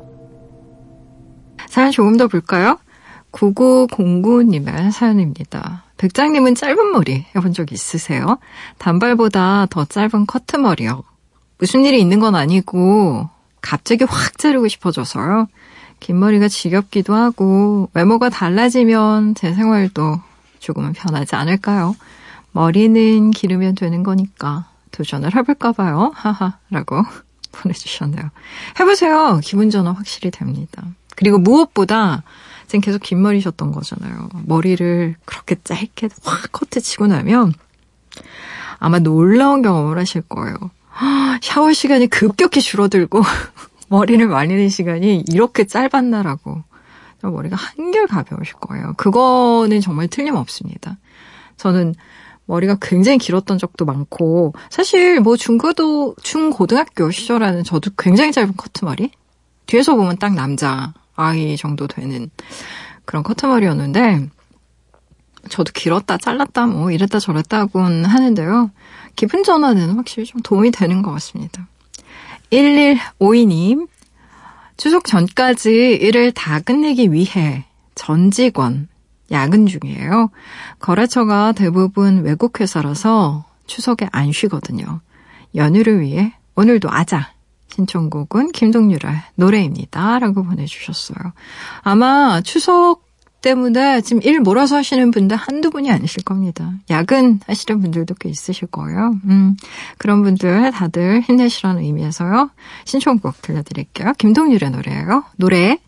사연 1.69 1.91
조금 1.91 2.17
더 2.17 2.29
볼까요? 2.29 2.79
9909님의 3.33 4.93
사연입니다. 4.93 5.83
백장님은 5.97 6.55
짧은 6.55 6.93
머리 6.93 7.27
해본 7.35 7.55
적 7.55 7.73
있으세요? 7.73 8.39
단발보다 8.79 9.67
더 9.71 9.85
짧은 9.85 10.27
커트머리요. 10.29 11.03
무슨 11.59 11.85
일이 11.85 12.01
있는 12.01 12.21
건 12.21 12.37
아니고 12.37 13.29
갑자기 13.63 14.05
확 14.05 14.39
자르고 14.39 14.69
싶어져서요. 14.69 15.49
긴 15.99 16.21
머리가 16.21 16.47
지겹기도 16.47 17.17
하고 17.17 17.91
외모가 17.95 18.29
달라지면 18.29 19.35
제 19.35 19.55
생활도 19.55 20.21
조금은 20.61 20.93
변하지 20.93 21.35
않을까요? 21.35 21.97
머리는 22.53 23.33
기르면 23.33 23.75
되는 23.75 24.05
거니까 24.05 24.69
도전을 24.93 25.35
해볼까 25.35 25.73
봐요. 25.73 26.13
하하라고 26.15 27.03
보내주셨네요. 27.63 28.31
해보세요. 28.81 29.41
기분 29.43 29.71
전환 29.71 29.95
확실히 29.95 30.31
됩니다. 30.31 30.83
그리고 31.17 31.39
무엇보다 31.39 32.23
지금 32.67 32.81
계속 32.81 33.03
긴 33.03 33.23
머리셨던 33.23 33.73
거잖아요. 33.73 34.29
머리를 34.47 35.17
그렇게 35.25 35.57
짧게 35.63 36.09
확 36.23 36.53
커트 36.53 36.81
치고 36.81 37.07
나면 37.07 37.53
아마 38.79 38.99
놀라운 38.99 39.63
경험을 39.63 39.99
하실 39.99 40.23
거예요. 40.23 40.57
샤워 41.43 41.73
시간이 41.73 42.09
급격히 42.09 42.61
줄어들고 42.61 43.23
머리를 43.89 44.27
말리는 44.27 44.69
시간이 44.69 45.25
이렇게 45.29 45.67
짧았나라고 45.67 46.63
머리가 47.23 47.57
한결 47.57 48.07
가벼우실 48.07 48.55
거예요. 48.55 48.95
그거는 48.97 49.81
정말 49.81 50.09
틀림없습니다. 50.09 50.99
저는 51.57 51.95
머리가 52.49 52.79
굉장히 52.81 53.19
길었던 53.19 53.59
적도 53.59 53.85
많고 53.85 54.55
사실 54.71 55.21
뭐 55.21 55.37
중고도 55.37 56.17
중고등학교 56.23 57.11
시절에는 57.11 57.63
저도 57.63 57.91
굉장히 57.97 58.33
짧은 58.33 58.57
커트머리 58.57 59.11
뒤에서 59.67 59.95
보면 59.95 60.17
딱 60.17 60.35
남자 60.35 60.95
아이 61.15 61.57
정도 61.59 61.87
되는 61.87 62.31
그런 63.05 63.23
커트머리였는데 63.23 64.31
저도 65.51 65.73
길었다 65.75 66.17
잘랐다 66.17 66.67
뭐 66.67 66.91
이랬다 66.91 67.21
저랬다곤 67.21 68.07
하는데요. 68.07 68.71
기분 69.15 69.45
전환에는 69.45 69.97
확실히 69.97 70.25
좀 70.25 70.41
도움이 70.41 70.71
되는 70.71 71.03
것 71.03 71.11
같습니다. 71.13 71.69
1152님 72.51 73.89
추석 74.79 75.05
전까지 75.05 75.99
일을 76.01 76.33
다 76.33 76.61
끝내기 76.61 77.13
위해 77.13 77.67
전 77.95 78.31
직원 78.31 78.89
야근 79.31 79.67
중이에요. 79.67 80.31
거래처가 80.79 81.53
대부분 81.53 82.23
외국 82.23 82.61
회사라서 82.61 83.45
추석에 83.67 84.09
안 84.13 84.33
쉬거든요. 84.33 85.01
연휴를 85.55 86.01
위해 86.01 86.33
오늘도 86.55 86.91
아자 86.91 87.33
신청곡은 87.69 88.53
김동률의 88.53 89.13
노래입니다. 89.37 90.19
라고 90.19 90.43
보내주셨어요. 90.43 91.33
아마 91.83 92.41
추석 92.41 93.07
때문에 93.41 94.01
지금 94.01 94.21
일 94.23 94.41
몰아서 94.41 94.77
하시는 94.77 95.11
분들 95.13 95.37
한두 95.37 95.71
분이 95.71 95.91
아니실 95.91 96.25
겁니다. 96.25 96.73
야근 96.91 97.41
하시는 97.47 97.81
분들도 97.81 98.15
꽤 98.19 98.29
있으실 98.29 98.67
거예요. 98.69 99.15
음, 99.27 99.57
그런 99.97 100.23
분들 100.23 100.73
다들 100.73 101.21
힘내시라는 101.21 101.83
의미에서요. 101.83 102.51
신청곡 102.85 103.41
들려드릴게요. 103.43 104.15
김동률의 104.19 104.71
노래예요. 104.71 105.25
노래 105.37 105.79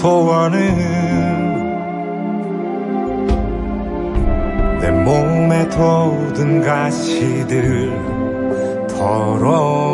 소원은 0.00 0.58
내 4.80 4.90
몸에 4.90 5.68
돋은 5.68 6.62
가시들 6.62 7.92
덜어내고 8.88 9.90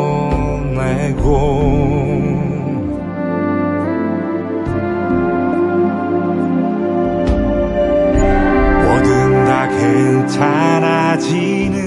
괜찮아지는 10.37 11.86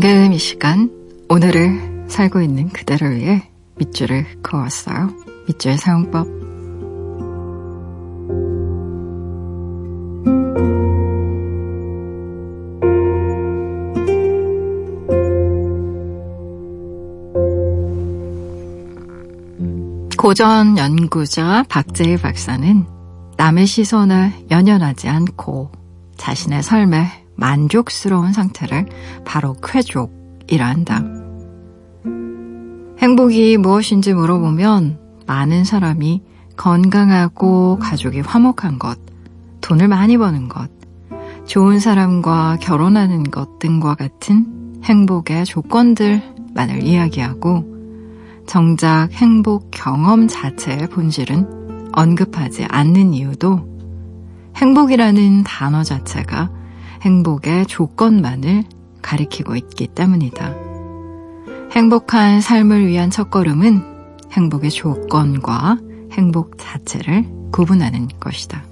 지금 0.00 0.32
이 0.32 0.38
시간 0.38 0.92
오늘을 1.28 2.06
살고 2.06 2.40
있는 2.40 2.68
그대를 2.68 3.16
위해 3.16 3.50
밑줄을 3.78 4.40
그어왔어요. 4.42 5.10
밑줄 5.48 5.76
사용법. 5.76 6.24
고전 20.16 20.78
연구자 20.78 21.64
박재희 21.68 22.18
박사는 22.18 22.86
남의 23.36 23.66
시선을 23.66 24.32
연연하지 24.48 25.08
않고 25.08 25.72
자신의 26.18 26.62
삶에 26.62 27.17
만족스러운 27.38 28.32
상태를 28.32 28.86
바로 29.24 29.54
쾌족이라 29.62 30.66
한다. 30.66 31.04
행복이 32.98 33.56
무엇인지 33.58 34.12
물어보면 34.12 34.98
많은 35.26 35.64
사람이 35.64 36.22
건강하고 36.56 37.78
가족이 37.78 38.20
화목한 38.20 38.80
것, 38.80 38.98
돈을 39.60 39.86
많이 39.86 40.18
버는 40.18 40.48
것, 40.48 40.68
좋은 41.46 41.78
사람과 41.78 42.58
결혼하는 42.60 43.22
것 43.22 43.60
등과 43.60 43.94
같은 43.94 44.80
행복의 44.82 45.44
조건들만을 45.44 46.82
이야기하고 46.82 47.78
정작 48.46 49.10
행복 49.12 49.70
경험 49.70 50.26
자체의 50.26 50.88
본질은 50.88 51.90
언급하지 51.92 52.64
않는 52.64 53.14
이유도 53.14 53.68
행복이라는 54.56 55.44
단어 55.44 55.84
자체가 55.84 56.57
행복의 57.02 57.66
조건만을 57.66 58.64
가리키고 59.02 59.56
있기 59.56 59.88
때문이다. 59.88 60.54
행복한 61.72 62.40
삶을 62.40 62.86
위한 62.86 63.10
첫걸음은 63.10 63.82
행복의 64.32 64.70
조건과 64.70 65.78
행복 66.12 66.58
자체를 66.58 67.24
구분하는 67.52 68.08
것이다. 68.18 68.62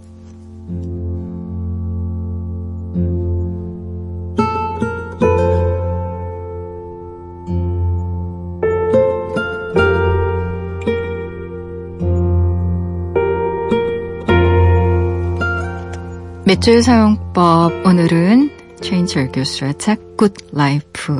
밑줄 16.46 16.80
사용법 16.80 17.84
오늘은 17.84 18.52
최인철 18.80 19.32
교수의 19.32 19.74
책 19.78 20.16
Life 20.54 21.12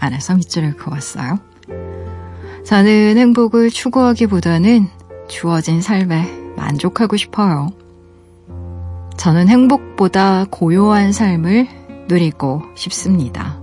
안에서 0.00 0.34
밑줄을 0.34 0.76
그었어요. 0.76 1.38
저는 2.64 3.16
행복을 3.16 3.70
추구하기보다는 3.70 4.88
주어진 5.28 5.82
삶에 5.82 6.28
만족하고 6.56 7.16
싶어요. 7.16 7.68
저는 9.16 9.48
행복보다 9.48 10.46
고요한 10.50 11.12
삶을 11.12 11.68
누리고 12.08 12.64
싶습니다. 12.74 13.60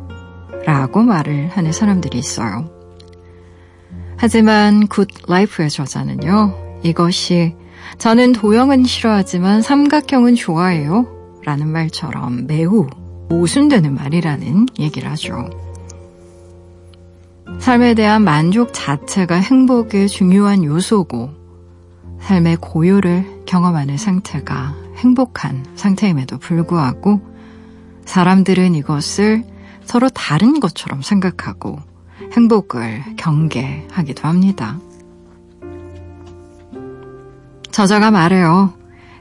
라고 0.66 1.04
말을 1.04 1.50
하는 1.50 1.74
사람들이 1.74 2.18
있어요. 2.18 2.72
하지만 4.16 4.88
Good 4.88 5.10
Life의 5.28 5.70
저자는요, 5.70 6.80
이것이 6.84 7.58
저는 7.98 8.34
도형은 8.34 8.86
싫어하지만 8.86 9.62
삼각형은 9.62 10.36
좋아해요. 10.36 11.08
라는 11.44 11.68
말처럼 11.68 12.48
매우 12.48 12.88
모순되는 13.30 13.94
말이라는 13.96 14.68
얘기를 14.80 15.10
하죠. 15.12 15.50
삶에 17.60 17.94
대한 17.94 18.24
만족 18.24 18.70
자체가 18.74 19.36
행복의 19.36 20.08
중요한 20.08 20.64
요소고, 20.64 21.30
삶의 22.22 22.58
고요를 22.58 23.44
경험하는 23.46 23.98
상태가 23.98 24.76
행복한 24.98 25.66
상태임에도 25.76 26.38
불구하고, 26.38 27.22
사람들은 28.06 28.76
이것을 28.76 29.44
서로 29.84 30.10
다른 30.10 30.60
것처럼 30.60 31.02
생각하고 31.02 31.80
행복을 32.34 33.16
경계하기도 33.18 34.28
합니다. 34.28 34.80
저자가 37.72 38.12
말해요. 38.12 38.74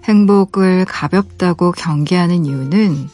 행복을 0.05 0.85
가볍다고 0.87 1.73
경계하는 1.73 2.47
이유는 2.47 3.09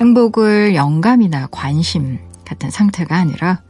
행복을 0.00 0.74
영감이나 0.74 1.48
관심 1.50 2.18
같은 2.44 2.70
상태가 2.70 3.16
아니라 3.16 3.60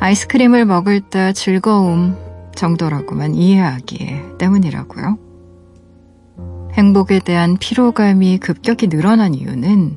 아이스크림을 0.00 0.64
먹을 0.64 1.00
때 1.00 1.32
즐거움 1.32 2.16
정도라고만 2.54 3.34
이해하기 3.34 4.38
때문이라고요. 4.38 5.18
행복에 6.74 7.20
대한 7.20 7.56
피로감이 7.56 8.38
급격히 8.38 8.88
늘어난 8.88 9.34
이유는 9.34 9.96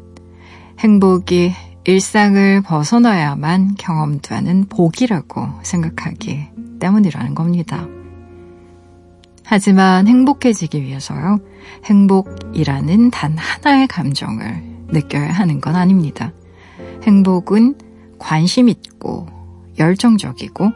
행복이 0.80 1.54
일상을 1.86 2.62
벗어나야만 2.62 3.76
경험되는 3.78 4.66
복이라고 4.70 5.48
생각하기 5.64 6.48
때문이라는 6.80 7.34
겁니다. 7.34 7.88
하지만 9.50 10.08
행복해지기 10.08 10.82
위해서요. 10.82 11.40
행복이라는 11.86 13.12
단 13.12 13.38
하나의 13.38 13.88
감정을 13.88 14.62
느껴야 14.90 15.32
하는 15.32 15.62
건 15.62 15.76
아닙니다. 15.76 16.34
행복은 17.04 17.76
관심 18.20 18.68
있고 18.68 19.26
열정적이고 19.80 20.74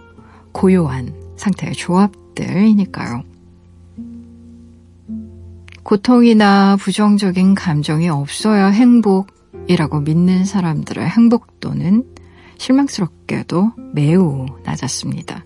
고요한 0.54 1.14
상태의 1.36 1.74
조합들이니까요. 1.74 3.24
고통이나 5.84 6.78
부정적인 6.78 7.56
감정이 7.56 8.08
없어야 8.08 8.68
행복이라고 8.68 10.00
믿는 10.00 10.46
사람들의 10.46 11.10
행복도는 11.10 12.06
실망스럽게도 12.58 13.74
매우 13.94 14.46
낮았습니다. 14.64 15.44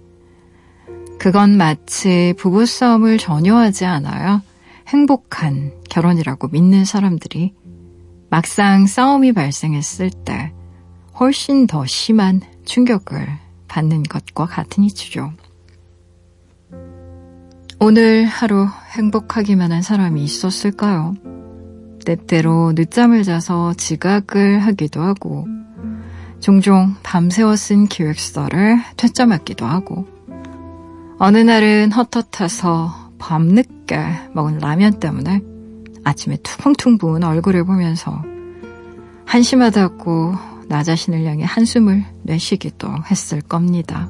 그건 1.19 1.57
마치 1.57 2.33
부부싸움을 2.37 3.17
전혀 3.17 3.55
하지 3.55 3.85
않아야 3.85 4.41
행복한 4.87 5.71
결혼이라고 5.89 6.49
믿는 6.49 6.85
사람들이 6.85 7.53
막상 8.29 8.85
싸움이 8.85 9.33
발생했을 9.33 10.09
때 10.09 10.51
훨씬 11.19 11.67
더 11.67 11.85
심한 11.85 12.41
충격을 12.65 13.27
받는 13.67 14.03
것과 14.03 14.45
같은 14.45 14.83
이치죠. 14.83 15.31
오늘 17.79 18.25
하루 18.25 18.67
행복하기만 18.97 19.71
한 19.71 19.81
사람이 19.81 20.23
있었을까요? 20.23 21.15
때때로 22.05 22.73
늦잠을 22.75 23.23
자서 23.23 23.73
지각을 23.73 24.59
하기도 24.59 25.01
하고, 25.01 25.47
종종 26.39 26.95
밤새워 27.03 27.55
쓴 27.55 27.87
기획서를 27.87 28.77
퇴짜맞기도 28.97 29.65
하고, 29.65 30.07
어느 31.17 31.37
날은 31.37 31.93
헛헛해서 31.93 33.11
밤늦게 33.19 34.31
먹은 34.33 34.57
라면 34.57 34.99
때문에 34.99 35.41
아침에 36.03 36.37
퉁퉁 36.43 36.97
부은 36.97 37.23
얼굴을 37.23 37.63
보면서 37.63 38.21
한심하다고 39.25 40.35
나 40.67 40.83
자신을 40.83 41.25
향해 41.25 41.43
한숨을 41.45 42.03
내쉬기도 42.23 42.89
했을 43.09 43.41
겁니다. 43.41 44.09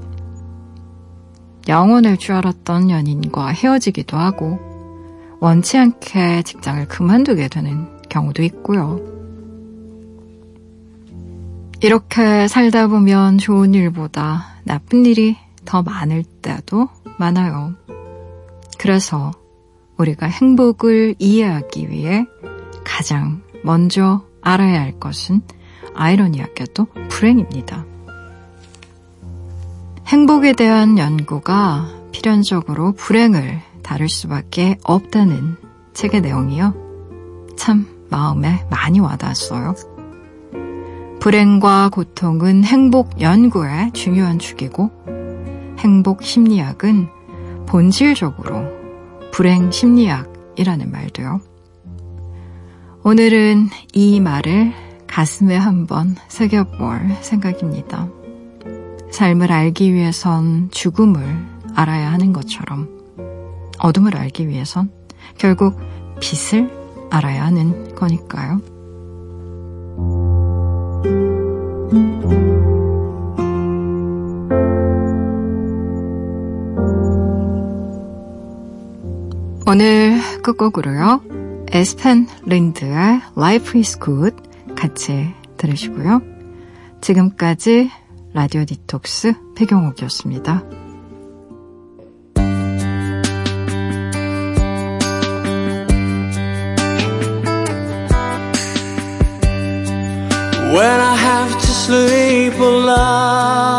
영원할 1.67 2.17
줄 2.17 2.35
알았던 2.35 2.89
연인과 2.89 3.49
헤어지기도 3.49 4.17
하고 4.17 4.59
원치 5.39 5.77
않게 5.77 6.41
직장을 6.41 6.87
그만두게 6.87 7.49
되는 7.49 7.87
경우도 8.09 8.41
있고요. 8.43 8.99
이렇게 11.81 12.47
살다 12.47 12.87
보면 12.87 13.37
좋은 13.37 13.75
일보다 13.75 14.55
나쁜 14.63 15.05
일이 15.05 15.37
더 15.65 15.83
많을 15.83 16.23
때도 16.23 16.89
많아요. 17.17 17.73
그래서 18.77 19.31
우리가 19.97 20.27
행복을 20.27 21.15
이해하기 21.19 21.89
위해 21.89 22.25
가장 22.83 23.41
먼저 23.63 24.23
알아야 24.41 24.81
할 24.81 24.99
것은 24.99 25.41
아이러니하게도 25.95 26.87
불행입니다. 27.09 27.85
행복에 30.07 30.53
대한 30.53 30.97
연구가 30.97 31.89
필연적으로 32.11 32.91
불행을 32.93 33.61
다룰 33.81 34.07
수밖에 34.07 34.77
없다는 34.83 35.57
책의 35.93 36.21
내용이요. 36.21 36.73
참 37.57 37.87
마음에 38.09 38.65
많이 38.69 38.99
와닿았어요. 38.99 39.73
불행과 41.19 41.89
고통은 41.89 42.63
행복 42.63 43.19
연구의 43.19 43.93
중요한 43.93 44.37
축이고 44.37 44.91
행복 45.79 46.23
심리학은 46.23 47.07
본질적으로 47.67 48.63
불행 49.31 49.71
심리학이라는 49.71 50.91
말도요. 50.91 51.41
오늘은 53.03 53.69
이 53.93 54.19
말을 54.19 54.73
가슴에 55.07 55.55
한번 55.55 56.15
새겨볼 56.27 57.17
생각입니다. 57.21 58.09
삶을 59.11 59.51
알기 59.51 59.93
위해선 59.93 60.69
죽음을 60.71 61.23
알아야 61.75 62.11
하는 62.11 62.33
것처럼 62.33 62.89
어둠을 63.79 64.17
알기 64.17 64.47
위해선 64.47 64.91
결국 65.37 65.79
빛을 66.19 66.69
알아야 67.11 67.45
하는 67.45 67.95
거니까요. 67.95 68.74
오늘 79.75 80.21
끝곡으로요. 80.41 81.21
에스펜 81.69 82.27
린드의 82.45 83.19
Life 83.35 83.77
is 83.77 83.99
Good 83.99 84.37
같이 84.73 85.33
들으시고요. 85.57 86.21
지금까지 87.01 87.91
라디오 88.33 88.63
디톡스 88.63 89.33
배경옥이었습니다. 89.57 90.63
When 100.71 101.01
I 101.01 101.17
have 101.17 101.51
to 101.51 101.67
sleep 101.67 102.57
alone 102.61 103.75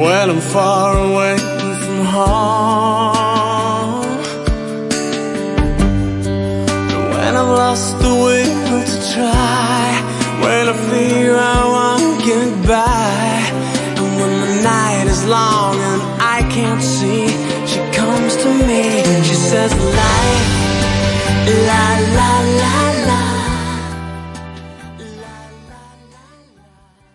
When 0.00 0.30
I'm 0.30 0.38
far 0.38 0.96
away 0.96 1.37
home 2.26 4.16
When 7.12 7.32
I've 7.40 7.52
lost 7.62 7.98
the 7.98 8.12
will 8.24 8.84
to 8.86 9.12
try 9.12 9.57